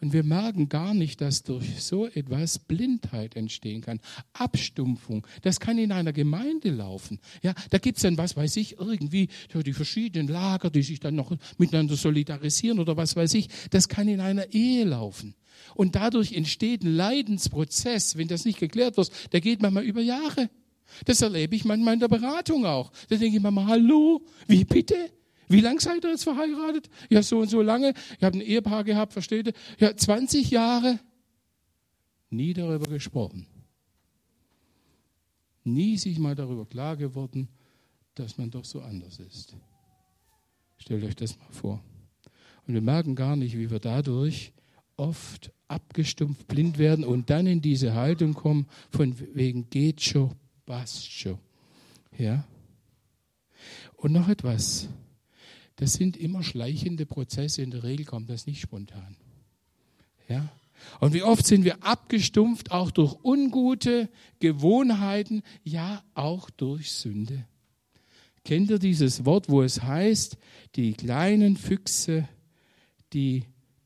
[0.00, 4.00] Und wir merken gar nicht, dass durch so etwas Blindheit entstehen kann.
[4.32, 5.26] Abstumpfung.
[5.42, 7.20] Das kann in einer Gemeinde laufen.
[7.42, 11.36] Ja, da gibt's dann, was weiß ich, irgendwie die verschiedenen Lager, die sich dann noch
[11.58, 13.48] miteinander solidarisieren oder was weiß ich.
[13.70, 15.34] Das kann in einer Ehe laufen.
[15.74, 19.10] Und dadurch entsteht ein Leidensprozess, wenn das nicht geklärt wird.
[19.32, 20.48] Der geht manchmal über Jahre.
[21.04, 22.90] Das erlebe ich manchmal in der Beratung auch.
[23.08, 24.96] Da denke ich manchmal, hallo, wie bitte?
[25.50, 26.88] Wie lange seid ihr jetzt verheiratet?
[27.08, 27.92] Ja, so und so lange.
[28.16, 29.52] Ich habe ein Ehepaar gehabt, versteht ihr?
[29.80, 31.00] Ja, 20 Jahre.
[32.30, 33.46] Nie darüber gesprochen.
[35.64, 37.48] Nie sich mal darüber klar geworden,
[38.14, 39.56] dass man doch so anders ist.
[40.78, 41.82] Stellt euch das mal vor.
[42.68, 44.52] Und wir merken gar nicht, wie wir dadurch
[44.96, 50.30] oft abgestumpft, blind werden und dann in diese Haltung kommen, von wegen geht schon,
[50.64, 51.38] passt schon.
[52.16, 52.44] Ja?
[53.96, 54.88] Und noch etwas.
[55.80, 57.62] Das sind immer schleichende Prozesse.
[57.62, 59.16] In der Regel kommt das nicht spontan.
[60.28, 60.46] Ja?
[61.00, 67.46] Und wie oft sind wir abgestumpft, auch durch ungute Gewohnheiten, ja, auch durch Sünde.
[68.44, 70.36] Kennt ihr dieses Wort, wo es heißt,
[70.76, 72.28] die kleinen Füchse,
[73.14, 73.44] die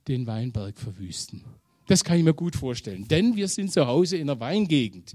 [0.08, 1.44] den Weinberg verwüsten?
[1.86, 5.14] Das kann ich mir gut vorstellen, denn wir sind zu Hause in der Weingegend.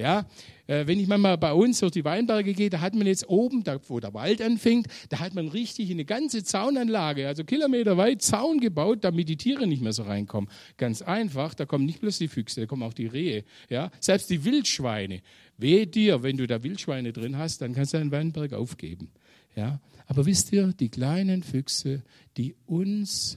[0.00, 0.26] Ja,
[0.66, 3.64] äh, wenn ich manchmal bei uns durch die Weinberge gehe, da hat man jetzt oben,
[3.64, 8.60] da, wo der Wald anfängt, da hat man richtig eine ganze Zaunanlage, also kilometerweit Zaun
[8.60, 10.48] gebaut, damit die Tiere nicht mehr so reinkommen.
[10.78, 14.30] Ganz einfach, da kommen nicht bloß die Füchse, da kommen auch die Rehe, ja, selbst
[14.30, 15.20] die Wildschweine.
[15.58, 19.10] Wehe dir, wenn du da Wildschweine drin hast, dann kannst du einen Weinberg aufgeben.
[19.54, 22.04] Ja, aber wisst ihr, die kleinen Füchse,
[22.38, 23.36] die uns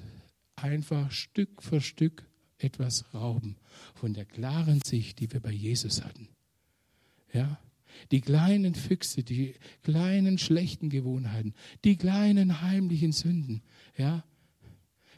[0.56, 2.24] einfach Stück für Stück
[2.58, 3.58] etwas rauben
[3.96, 6.30] von der klaren Sicht, die wir bei Jesus hatten.
[7.34, 7.60] Ja?
[8.12, 13.62] Die kleinen Füchse, die kleinen schlechten Gewohnheiten, die kleinen heimlichen Sünden,
[13.98, 14.24] ja?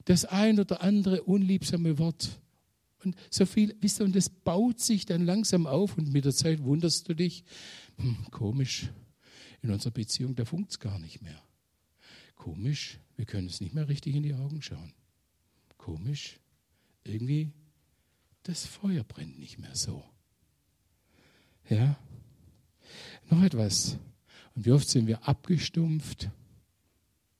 [0.06, 2.40] Das ein oder andere unliebsame Wort.
[3.04, 6.34] Und so viel, wisst ihr, und das baut sich dann langsam auf und mit der
[6.34, 7.44] Zeit wunderst du dich,
[7.98, 8.90] hm, komisch,
[9.62, 11.42] in unserer Beziehung, da funkt es gar nicht mehr.
[12.36, 14.94] Komisch, wir können es nicht mehr richtig in die Augen schauen.
[15.78, 16.40] Komisch,
[17.04, 17.52] irgendwie,
[18.44, 20.04] das Feuer brennt nicht mehr so.
[21.70, 21.98] Ja?
[23.30, 23.98] Noch etwas.
[24.56, 26.30] Und wie oft sind wir abgestumpft,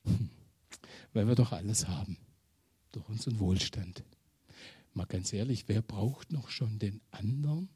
[0.04, 0.30] hm.
[1.12, 2.18] weil wir doch alles haben.
[2.92, 4.04] Durch unseren Wohlstand.
[4.94, 7.68] Mal ganz ehrlich, wer braucht noch schon den anderen?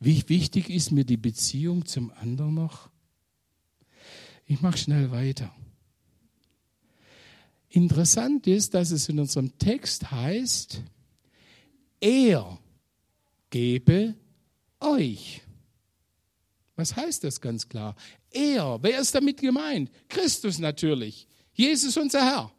[0.00, 2.90] Wie wichtig ist mir die Beziehung zum anderen noch?
[4.46, 5.54] Ich mache schnell weiter.
[7.68, 10.82] Interessant ist, dass es in unserem Text heißt,
[12.00, 12.58] er
[13.48, 14.14] gebe
[14.80, 15.42] euch.
[16.76, 17.94] Was heißt das ganz klar?
[18.30, 19.90] Er, wer ist damit gemeint?
[20.08, 21.28] Christus natürlich.
[21.52, 22.52] Jesus unser Herr.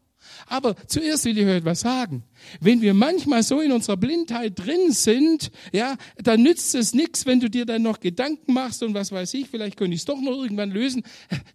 [0.47, 2.23] Aber zuerst will ich euch etwas sagen.
[2.59, 7.39] Wenn wir manchmal so in unserer Blindheit drin sind, ja, dann nützt es nichts, wenn
[7.39, 10.19] du dir dann noch Gedanken machst und was weiß ich, vielleicht könnte ich es doch
[10.19, 11.03] noch irgendwann lösen.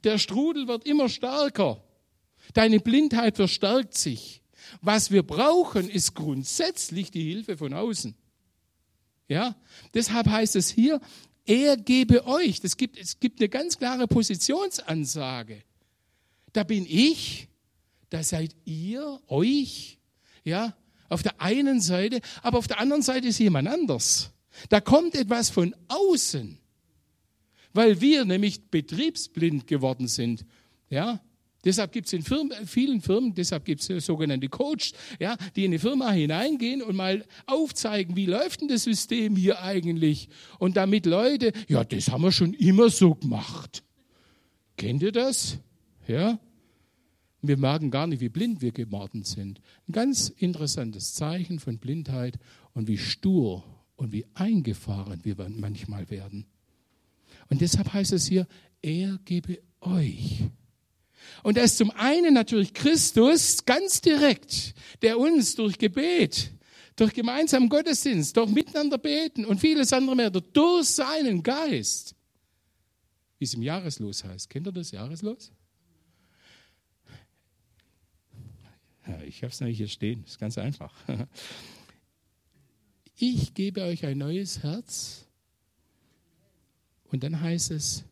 [0.05, 1.83] Der Strudel wird immer stärker.
[2.55, 4.43] Deine Blindheit verstärkt sich.
[4.81, 8.15] Was wir brauchen, ist grundsätzlich die Hilfe von außen.
[9.29, 9.57] Ja,
[9.93, 11.01] deshalb heißt es hier,
[11.49, 12.61] er gebe euch.
[12.61, 15.63] Das gibt, es gibt eine ganz klare Positionsansage.
[16.53, 17.49] Da bin ich,
[18.11, 19.99] da seid ihr, euch,
[20.45, 20.77] ja,
[21.09, 24.31] auf der einen Seite, aber auf der anderen Seite ist jemand anders.
[24.69, 26.59] Da kommt etwas von außen,
[27.73, 30.45] weil wir nämlich betriebsblind geworden sind.
[30.91, 31.21] Ja,
[31.65, 35.73] Deshalb gibt es in Firmen, vielen Firmen, deshalb gibt es sogenannte Coaches, ja, die in
[35.73, 40.29] eine Firma hineingehen und mal aufzeigen, wie läuft denn das System hier eigentlich?
[40.61, 43.83] Und damit Leute, ja, das haben wir schon immer so gemacht.
[44.77, 45.59] Kennt ihr das?
[46.07, 46.39] Ja?
[47.43, 49.61] Wir merken gar nicht, wie blind wir geworden sind.
[49.89, 52.39] Ein ganz interessantes Zeichen von Blindheit
[52.73, 53.65] und wie stur
[53.97, 56.47] und wie eingefahren wir manchmal werden.
[57.51, 58.47] Und deshalb heißt es hier,
[58.81, 60.45] er gebe euch
[61.43, 66.51] und da ist zum einen natürlich Christus ganz direkt, der uns durch Gebet,
[66.97, 72.15] durch gemeinsamen Gottesdienst, durch miteinander beten und vieles andere mehr, durch seinen Geist,
[73.39, 74.51] wie es im Jahreslos heißt.
[74.51, 75.53] Kennt ihr das Jahreslos?
[79.07, 80.93] Ja, ich habe es nämlich hier stehen, ist ganz einfach.
[83.21, 85.27] Ich gebe euch ein neues Herz
[87.11, 88.05] und dann heißt es,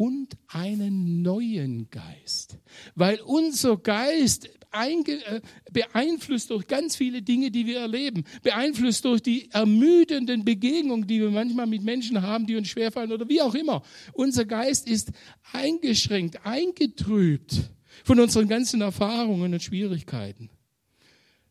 [0.00, 2.56] und einen neuen Geist.
[2.94, 9.50] Weil unser Geist äh, beeinflusst durch ganz viele Dinge, die wir erleben, beeinflusst durch die
[9.50, 13.82] ermüdenden Begegnungen, die wir manchmal mit Menschen haben, die uns schwerfallen oder wie auch immer.
[14.14, 15.12] Unser Geist ist
[15.52, 17.70] eingeschränkt, eingetrübt
[18.02, 20.48] von unseren ganzen Erfahrungen und Schwierigkeiten.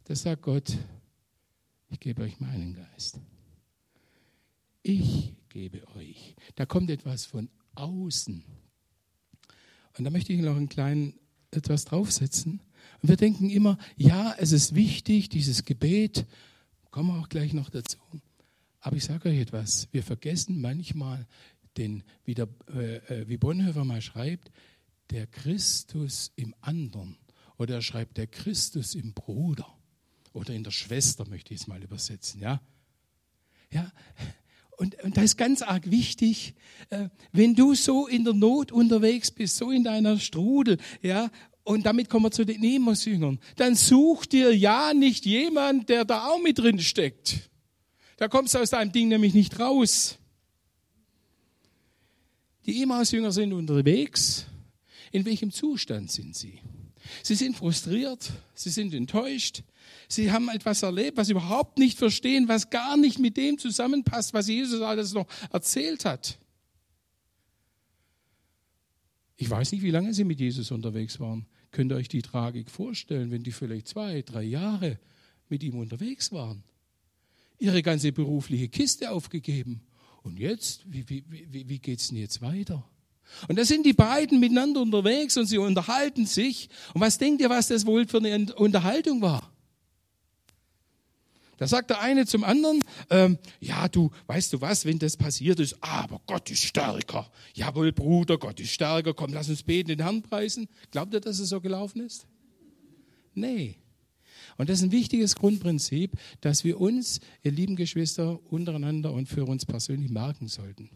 [0.05, 0.75] Das sagt Gott,
[1.91, 3.19] ich gebe euch meinen Geist.
[4.81, 6.35] Ich gebe euch.
[6.55, 7.47] Da kommt etwas von
[7.79, 8.43] außen.
[9.97, 11.13] Und da möchte ich noch einen kleinen
[11.51, 12.61] etwas draufsetzen.
[13.01, 16.25] Und wir denken immer, ja, es ist wichtig, dieses Gebet,
[16.91, 17.97] kommen wir auch gleich noch dazu.
[18.81, 21.27] Aber ich sage euch etwas, wir vergessen manchmal
[21.77, 24.51] den, wie, der, äh, äh, wie Bonhoeffer mal schreibt,
[25.09, 27.17] der Christus im anderen.
[27.57, 29.67] Oder er schreibt, der Christus im Bruder.
[30.33, 32.61] Oder in der Schwester möchte ich es mal übersetzen, ja.
[33.71, 33.91] Ja,
[34.79, 36.55] und, und das ist ganz arg wichtig,
[36.89, 41.29] äh, wenn du so in der Not unterwegs bist, so in deiner Strudel, ja,
[41.63, 43.39] Und damit kommen wir zu den Emos-Jüngern.
[43.57, 47.49] Dann such dir ja nicht jemand, der da auch mit drin steckt.
[48.15, 50.17] Da kommst du aus deinem Ding nämlich nicht raus.
[52.65, 54.45] Die Emaus-Jünger sind unterwegs.
[55.11, 56.59] In welchem Zustand sind sie?
[57.23, 59.63] Sie sind frustriert, sie sind enttäuscht,
[60.07, 64.33] sie haben etwas erlebt, was sie überhaupt nicht verstehen, was gar nicht mit dem zusammenpasst,
[64.33, 66.37] was Jesus alles noch erzählt hat.
[69.37, 71.45] Ich weiß nicht, wie lange sie mit Jesus unterwegs waren.
[71.71, 74.99] Könnt ihr euch die Tragik vorstellen, wenn die vielleicht zwei, drei Jahre
[75.47, 76.63] mit ihm unterwegs waren?
[77.57, 79.81] Ihre ganze berufliche Kiste aufgegeben.
[80.23, 82.85] Und jetzt, wie, wie, wie, wie geht es denn jetzt weiter?
[83.47, 86.69] Und da sind die beiden miteinander unterwegs und sie unterhalten sich.
[86.93, 89.51] Und was denkt ihr, was das wohl für eine Unterhaltung war?
[91.59, 95.59] Da sagt der eine zum anderen, ähm, ja, du, weißt du was, wenn das passiert
[95.59, 97.29] ist, aber Gott ist stärker.
[97.53, 99.13] Jawohl, Bruder, Gott ist stärker.
[99.13, 100.69] Komm, lass uns beten, den Herrn preisen.
[100.89, 102.25] Glaubt ihr, dass es so gelaufen ist?
[103.33, 103.75] Nee.
[104.57, 109.43] Und das ist ein wichtiges Grundprinzip, dass wir uns, ihr lieben Geschwister, untereinander und für
[109.43, 110.89] uns persönlich merken sollten.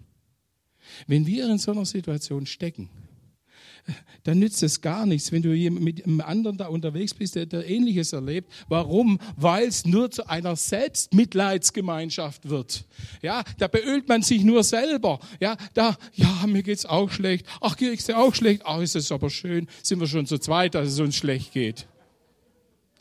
[1.07, 2.89] Wenn wir in so einer Situation stecken,
[4.23, 7.67] dann nützt es gar nichts, wenn du mit einem anderen da unterwegs bist, der, der
[7.67, 8.49] Ähnliches erlebt.
[8.69, 9.19] Warum?
[9.35, 12.85] Weil es nur zu einer Selbstmitleidsgemeinschaft wird.
[13.21, 15.19] Ja, da beölt man sich nur selber.
[15.41, 17.45] Ja, da, ja, mir geht's auch schlecht.
[17.59, 18.61] Ach, geht's dir auch schlecht?
[18.65, 19.67] Ach, ist es aber schön.
[19.81, 21.85] Sind wir schon zu zweit, dass es uns schlecht geht.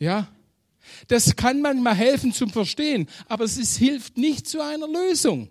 [0.00, 0.26] Ja,
[1.06, 5.48] das kann manchmal helfen zum Verstehen, aber es ist, hilft nicht zu einer Lösung.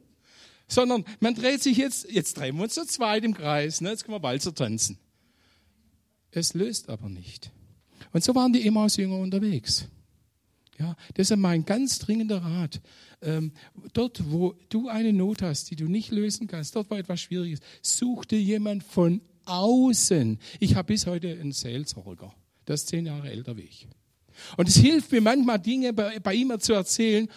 [0.72, 3.90] Sondern man dreht sich jetzt, jetzt drehen wir uns zu zweit im Kreis, ne?
[3.90, 4.98] jetzt können wir Walzer tanzen.
[6.32, 7.52] Es löst aber nicht.
[8.14, 9.90] Und so waren die Emmaus-Jünger unterwegs.
[10.80, 12.80] Ja, deshalb mein ganz dringender Rat.
[13.22, 13.52] Ähm,
[13.92, 17.52] dort, wo du eine Not hast, die du nicht lösen kannst, dort, wo etwas schwierig
[17.52, 20.40] ist, such dir jemand von außen.
[20.62, 22.34] Ich habe bis heute einen Seelsorger.
[22.66, 23.90] Der ist zehn Jahre älter wie ich.
[24.56, 27.30] Und es hilft mir manchmal, Dinge bei, bei ihm zu erzählen,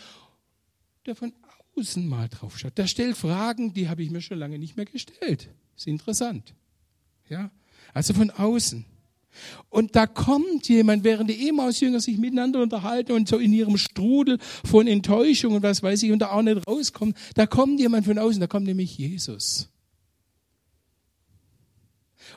[1.05, 1.33] der von
[1.76, 2.76] außen mal drauf schaut.
[2.78, 5.48] Der stellt Fragen, die habe ich mir schon lange nicht mehr gestellt.
[5.76, 6.54] Ist interessant.
[7.28, 7.50] Ja,
[7.92, 8.84] also von außen.
[9.68, 14.38] Und da kommt jemand, während die Emaus-Jünger sich miteinander unterhalten und so in ihrem Strudel
[14.64, 18.18] von Enttäuschung und was weiß ich und da auch nicht rauskommen, da kommt jemand von
[18.18, 19.68] außen, da kommt nämlich Jesus.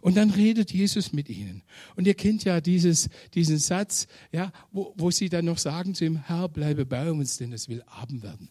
[0.02, 1.63] Und dann redet Jesus mit ihnen.
[1.95, 6.06] Und ihr kennt ja dieses, diesen Satz, ja, wo, wo sie dann noch sagen zu
[6.06, 8.50] ihm, Herr, bleibe bei uns, denn es will Abend werden.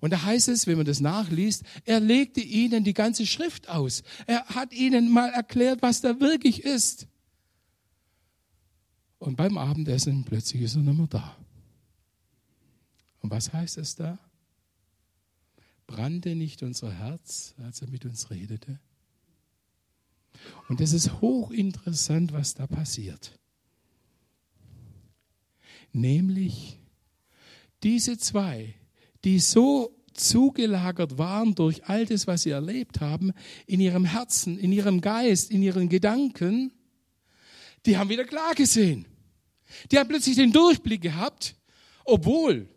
[0.00, 4.02] Und da heißt es, wenn man das nachliest, er legte ihnen die ganze Schrift aus.
[4.26, 7.06] Er hat ihnen mal erklärt, was da wirklich ist.
[9.18, 11.36] Und beim Abendessen plötzlich ist er nicht mehr da.
[13.20, 14.18] Und was heißt es da?
[15.86, 18.78] Brannte nicht unser Herz, als er mit uns redete?
[20.68, 23.38] Und es ist hochinteressant, was da passiert.
[25.92, 26.78] Nämlich
[27.82, 28.74] diese zwei,
[29.24, 33.32] die so zugelagert waren durch all das, was sie erlebt haben,
[33.66, 36.72] in ihrem Herzen, in ihrem Geist, in ihren Gedanken,
[37.84, 39.06] die haben wieder klar gesehen.
[39.90, 41.56] Die haben plötzlich den Durchblick gehabt,
[42.04, 42.68] obwohl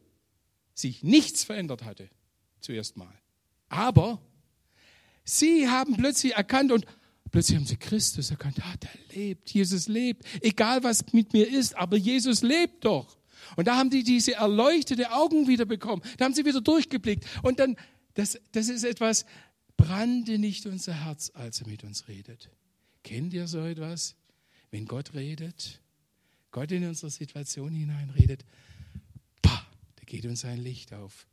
[0.74, 2.10] sich nichts verändert hatte,
[2.60, 3.14] zuerst mal.
[3.68, 4.22] Aber
[5.24, 6.86] sie haben plötzlich erkannt und
[7.32, 8.58] plötzlich haben sie Christus erkannt.
[8.62, 10.26] Ah, der lebt, Jesus lebt.
[10.42, 13.19] Egal was mit mir ist, aber Jesus lebt doch.
[13.56, 16.02] Und da haben die diese erleuchtete Augen wieder bekommen.
[16.18, 17.26] Da haben sie wieder durchgeblickt.
[17.44, 17.76] Und dann,
[18.14, 19.26] das, das ist etwas,
[19.78, 22.50] brannte nicht unser Herz, als er mit uns redet.
[23.04, 24.16] Kennt ihr so etwas?
[24.72, 25.82] Wenn Gott redet,
[26.52, 28.46] Gott in unsere Situation hineinredet,
[29.42, 31.28] bah, da geht uns ein Licht auf.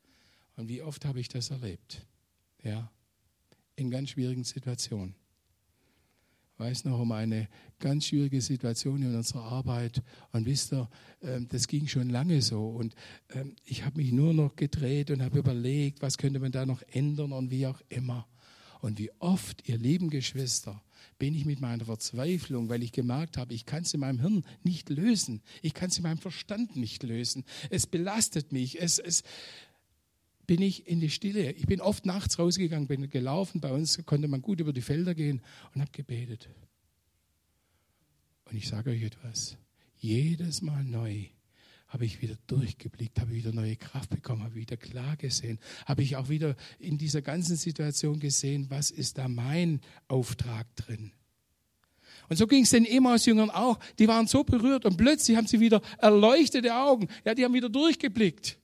[0.57, 2.07] Und wie oft habe ich das erlebt?
[2.63, 2.91] Ja,
[3.75, 5.15] in ganz schwierigen Situationen
[6.59, 10.03] weiß noch um eine ganz schwierige Situation in unserer Arbeit.
[10.33, 10.89] Und wisst ihr,
[11.23, 12.69] ähm, das ging schon lange so.
[12.69, 12.95] Und
[13.31, 16.83] ähm, ich habe mich nur noch gedreht und habe überlegt, was könnte man da noch
[16.93, 18.27] ändern und wie auch immer.
[18.81, 20.83] Und wie oft, ihr lieben Geschwister,
[21.19, 24.45] bin ich mit meiner Verzweiflung, weil ich gemerkt habe, ich kann es in meinem Hirn
[24.63, 25.43] nicht lösen.
[25.63, 27.45] Ich kann es in meinem Verstand nicht lösen.
[27.71, 28.81] Es belastet mich.
[28.81, 29.23] Es, es,
[30.47, 31.53] bin ich in die Stille.
[31.53, 33.61] Ich bin oft nachts rausgegangen, bin gelaufen.
[33.61, 35.41] Bei uns konnte man gut über die Felder gehen
[35.75, 36.49] und habe gebetet.
[38.45, 39.57] Und ich sage euch etwas.
[39.99, 41.27] Jedes Mal neu
[41.89, 46.17] habe ich wieder durchgeblickt, habe wieder neue Kraft bekommen, habe wieder klar gesehen, habe ich
[46.17, 51.13] auch wieder in dieser ganzen Situation gesehen, was ist da mein Auftrag drin.
[52.29, 53.79] Und so ging es den Emmaus-Jüngern auch.
[53.99, 57.09] Die waren so berührt und plötzlich haben sie wieder erleuchtete Augen.
[57.25, 58.59] Ja, die haben wieder durchgeblickt.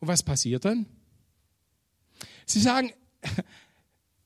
[0.00, 0.86] Und was passiert dann?
[2.44, 2.92] Sie sagen,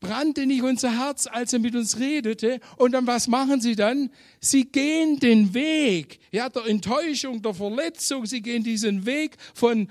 [0.01, 2.61] brannte nicht unser Herz, als er mit uns redete.
[2.77, 4.11] Und dann was machen sie dann?
[4.41, 8.27] Sie gehen den Weg, ja, der Enttäuschung, der Verletzung.
[8.27, 9.89] Sie gehen diesen Weg von,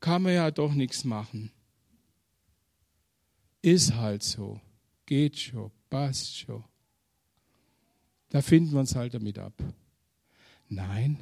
[0.00, 1.50] kann man ja doch nichts machen.
[3.62, 4.60] Ist halt so.
[5.06, 6.62] Geht schon, passt schon.
[8.28, 9.54] Da finden wir uns halt damit ab.
[10.68, 11.18] Nein,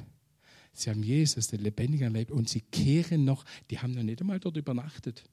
[0.77, 4.39] sie haben Jesus, den Lebendigen, erlebt und sie kehren noch, die haben noch nicht einmal
[4.39, 5.23] dort übernachtet.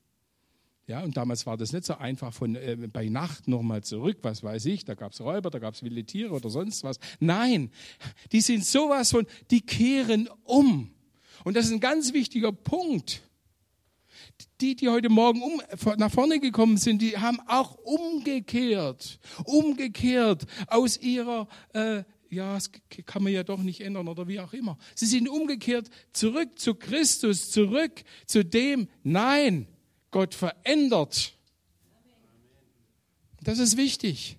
[0.89, 4.43] Ja, und damals war das nicht so einfach von äh, bei Nacht nochmal zurück, was
[4.43, 6.99] weiß ich, da gab es Räuber, da gab es wilde Tiere oder sonst was.
[7.21, 7.71] Nein,
[8.33, 10.91] die sind sowas von, die kehren um.
[11.45, 13.23] Und das ist ein ganz wichtiger Punkt.
[14.61, 15.63] Die, die heute Morgen um,
[15.99, 22.03] nach vorne gekommen sind, die haben auch umgekehrt, umgekehrt aus ihrer, äh,
[22.33, 22.71] ja, das
[23.05, 24.79] kann man ja doch nicht ändern oder wie auch immer.
[24.95, 29.67] Sie sind umgekehrt zurück zu Christus, zurück zu dem, nein,
[30.11, 31.35] Gott verändert.
[33.43, 34.39] Das ist wichtig.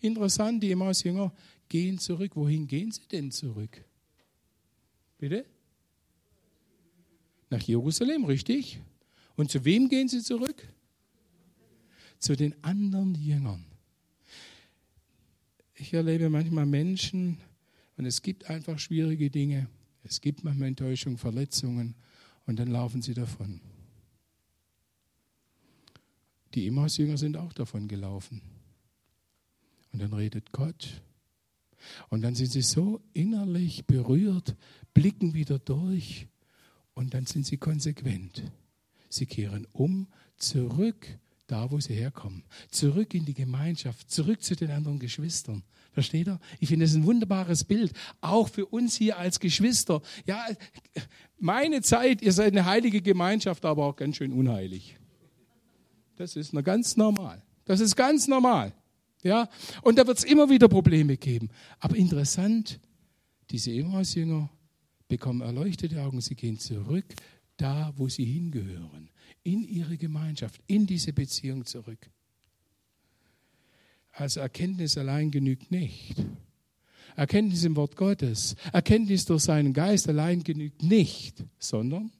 [0.00, 1.30] Interessant, die Emmaus-Jünger
[1.68, 2.36] gehen zurück.
[2.36, 3.84] Wohin gehen sie denn zurück?
[5.18, 5.44] Bitte?
[7.50, 8.80] Nach Jerusalem, richtig?
[9.36, 10.66] Und zu wem gehen sie zurück?
[12.18, 13.69] Zu den anderen Jüngern.
[15.80, 17.38] Ich erlebe manchmal Menschen
[17.96, 19.66] und es gibt einfach schwierige Dinge.
[20.02, 21.94] Es gibt manchmal Enttäuschung, Verletzungen
[22.44, 23.62] und dann laufen sie davon.
[26.52, 28.42] Die Emmaus-Jünger sind auch davon gelaufen.
[29.90, 31.00] Und dann redet Gott.
[32.10, 34.56] Und dann sind sie so innerlich berührt,
[34.92, 36.26] blicken wieder durch
[36.92, 38.42] und dann sind sie konsequent.
[39.08, 41.06] Sie kehren um, zurück
[41.50, 42.44] da, wo sie herkommen.
[42.70, 45.62] Zurück in die Gemeinschaft, zurück zu den anderen Geschwistern.
[45.92, 46.38] Versteht ihr?
[46.60, 50.02] Ich finde es ein wunderbares Bild, auch für uns hier als Geschwister.
[50.26, 50.46] Ja,
[51.38, 54.96] meine Zeit, ihr seid eine heilige Gemeinschaft, aber auch ganz schön unheilig.
[56.16, 57.42] Das ist ganz normal.
[57.64, 58.72] Das ist ganz normal.
[59.22, 59.48] Ja?
[59.82, 61.48] Und da wird es immer wieder Probleme geben.
[61.78, 62.78] Aber interessant,
[63.50, 64.48] diese Emmaus-Jünger
[65.08, 66.20] bekommen erleuchtete Augen.
[66.20, 67.06] Sie gehen zurück
[67.56, 69.10] da, wo sie hingehören.
[69.42, 72.10] In ihre Gemeinschaft, in diese Beziehung zurück.
[74.12, 76.16] Also Erkenntnis allein genügt nicht.
[77.16, 82.12] Erkenntnis im Wort Gottes, Erkenntnis durch seinen Geist allein genügt nicht, sondern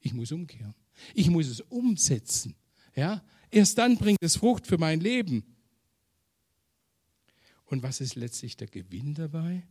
[0.00, 0.74] ich muss umkehren.
[1.14, 2.54] Ich muss es umsetzen.
[2.94, 3.22] Ja?
[3.50, 5.44] Erst dann bringt es Frucht für mein Leben.
[7.66, 9.62] Und was ist letztlich der Gewinn dabei?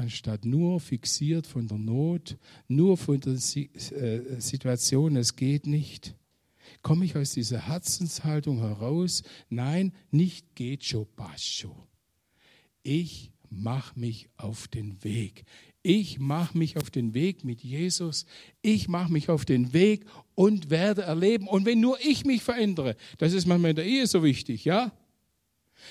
[0.00, 2.38] Anstatt nur fixiert von der Not,
[2.68, 6.14] nur von der äh, Situation, es geht nicht,
[6.80, 11.76] komme ich aus dieser Herzenshaltung heraus, nein, nicht geht schon, passt schon.
[12.82, 15.44] Ich mache mich auf den Weg.
[15.82, 18.24] Ich mache mich auf den Weg mit Jesus.
[18.62, 21.46] Ich mache mich auf den Weg und werde erleben.
[21.46, 24.92] Und wenn nur ich mich verändere, das ist manchmal in der Ehe so wichtig, ja?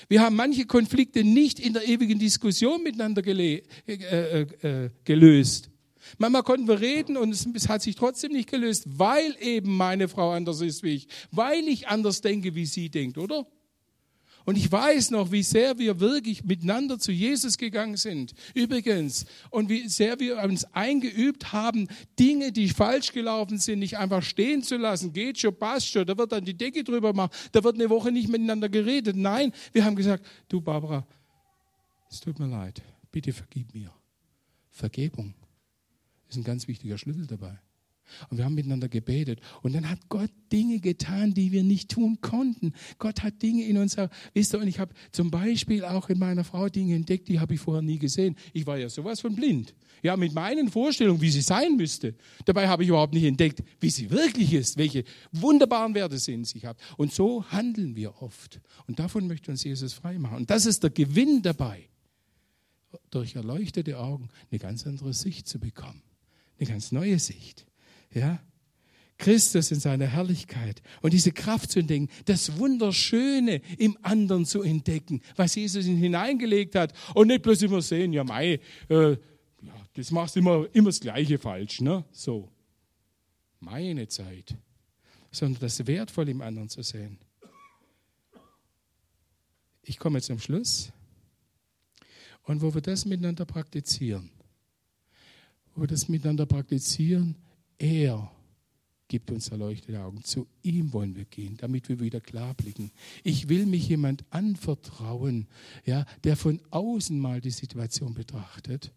[0.08, 5.70] Wir haben manche Konflikte nicht in der ewigen Diskussion miteinander äh, äh, äh, gelöst.
[6.18, 10.32] Manchmal konnten wir reden und es hat sich trotzdem nicht gelöst, weil eben meine Frau
[10.32, 13.46] anders ist wie ich, weil ich anders denke, wie sie denkt, oder?
[14.44, 18.34] Und ich weiß noch, wie sehr wir wirklich miteinander zu Jesus gegangen sind.
[18.54, 21.88] Übrigens, und wie sehr wir uns eingeübt haben,
[22.18, 25.12] Dinge, die falsch gelaufen sind, nicht einfach stehen zu lassen.
[25.12, 26.06] Geht schon, passt schon.
[26.06, 27.32] Da wird dann die Decke drüber machen.
[27.52, 29.16] Da wird eine Woche nicht miteinander geredet.
[29.16, 31.06] Nein, wir haben gesagt, du Barbara,
[32.10, 32.82] es tut mir leid.
[33.12, 33.92] Bitte vergib mir.
[34.70, 35.34] Vergebung
[36.28, 37.58] ist ein ganz wichtiger Schlüssel dabei.
[38.28, 39.40] Und wir haben miteinander gebetet.
[39.62, 42.72] Und dann hat Gott Dinge getan, die wir nicht tun konnten.
[42.98, 43.96] Gott hat Dinge in uns,
[44.34, 47.54] wisst ihr, und ich habe zum Beispiel auch in meiner Frau Dinge entdeckt, die habe
[47.54, 48.36] ich vorher nie gesehen.
[48.52, 49.74] Ich war ja sowas von blind.
[50.02, 52.14] Ja, mit meinen Vorstellungen, wie sie sein müsste.
[52.46, 56.44] Dabei habe ich überhaupt nicht entdeckt, wie sie wirklich ist, welche wunderbaren Werte sie in
[56.44, 56.78] sich hat.
[56.96, 58.60] Und so handeln wir oft.
[58.86, 60.38] Und davon möchte uns Jesus frei machen.
[60.38, 61.88] Und das ist der Gewinn dabei,
[63.10, 66.02] durch erleuchtete Augen eine ganz andere Sicht zu bekommen.
[66.58, 67.66] Eine ganz neue Sicht.
[68.12, 68.40] Ja?
[69.18, 75.20] Christus in seiner Herrlichkeit und diese Kraft zu entdecken, das Wunderschöne im anderen zu entdecken,
[75.36, 79.16] was Jesus in hineingelegt hat und nicht bloß immer sehen, ja mei, äh,
[79.94, 82.04] das machst immer, immer das Gleiche falsch, ne?
[82.12, 82.50] So.
[83.58, 84.56] Meine Zeit.
[85.30, 87.18] Sondern das Wertvolle im anderen zu sehen.
[89.82, 90.92] Ich komme zum Schluss.
[92.44, 94.30] Und wo wir das miteinander praktizieren,
[95.74, 97.36] wo wir das miteinander praktizieren,
[97.80, 98.30] er
[99.08, 100.22] gibt uns erleuchtete Augen.
[100.22, 102.92] Zu ihm wollen wir gehen, damit wir wieder klar blicken.
[103.24, 105.48] Ich will mich jemand anvertrauen,
[105.84, 108.92] ja, der von außen mal die Situation betrachtet.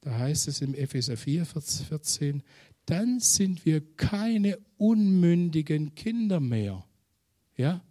[0.00, 2.42] Da heißt es im Epheser 4, Vers 14,
[2.86, 6.84] dann sind wir keine unmündigen Kinder mehr.
[7.56, 7.82] Ja?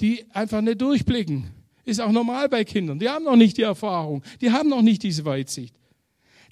[0.00, 1.50] Die einfach nicht durchblicken.
[1.84, 2.98] Ist auch normal bei Kindern.
[2.98, 4.22] Die haben noch nicht die Erfahrung.
[4.40, 5.79] Die haben noch nicht diese Weitsicht.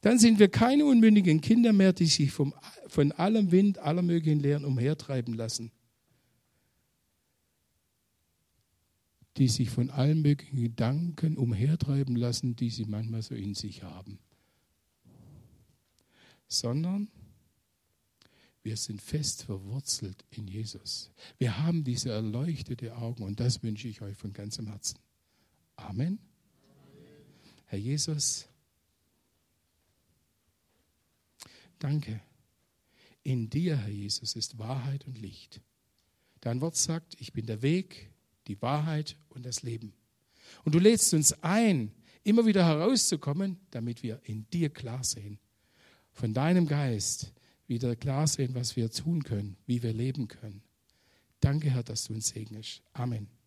[0.01, 2.55] Dann sind wir keine unmündigen Kinder mehr, die sich vom,
[2.86, 5.72] von allem Wind, aller möglichen Lehren umhertreiben lassen.
[9.36, 14.18] Die sich von allen möglichen Gedanken umhertreiben lassen, die sie manchmal so in sich haben.
[16.49, 17.09] Sondern
[18.62, 21.11] wir sind fest verwurzelt in Jesus.
[21.38, 24.99] Wir haben diese erleuchtete Augen und das wünsche ich euch von ganzem Herzen.
[25.76, 26.18] Amen.
[27.66, 28.47] Herr Jesus,
[31.78, 32.20] danke.
[33.22, 35.60] In dir, Herr Jesus, ist Wahrheit und Licht.
[36.40, 38.10] Dein Wort sagt, ich bin der Weg,
[38.46, 39.92] die Wahrheit und das Leben.
[40.64, 41.92] Und du lädst uns ein,
[42.24, 45.38] immer wieder herauszukommen, damit wir in dir klar sehen.
[46.12, 47.32] Von deinem Geist
[47.66, 50.62] wieder klar sehen, was wir tun können, wie wir leben können.
[51.40, 52.82] Danke, Herr, dass du uns segnest.
[52.92, 53.38] Amen.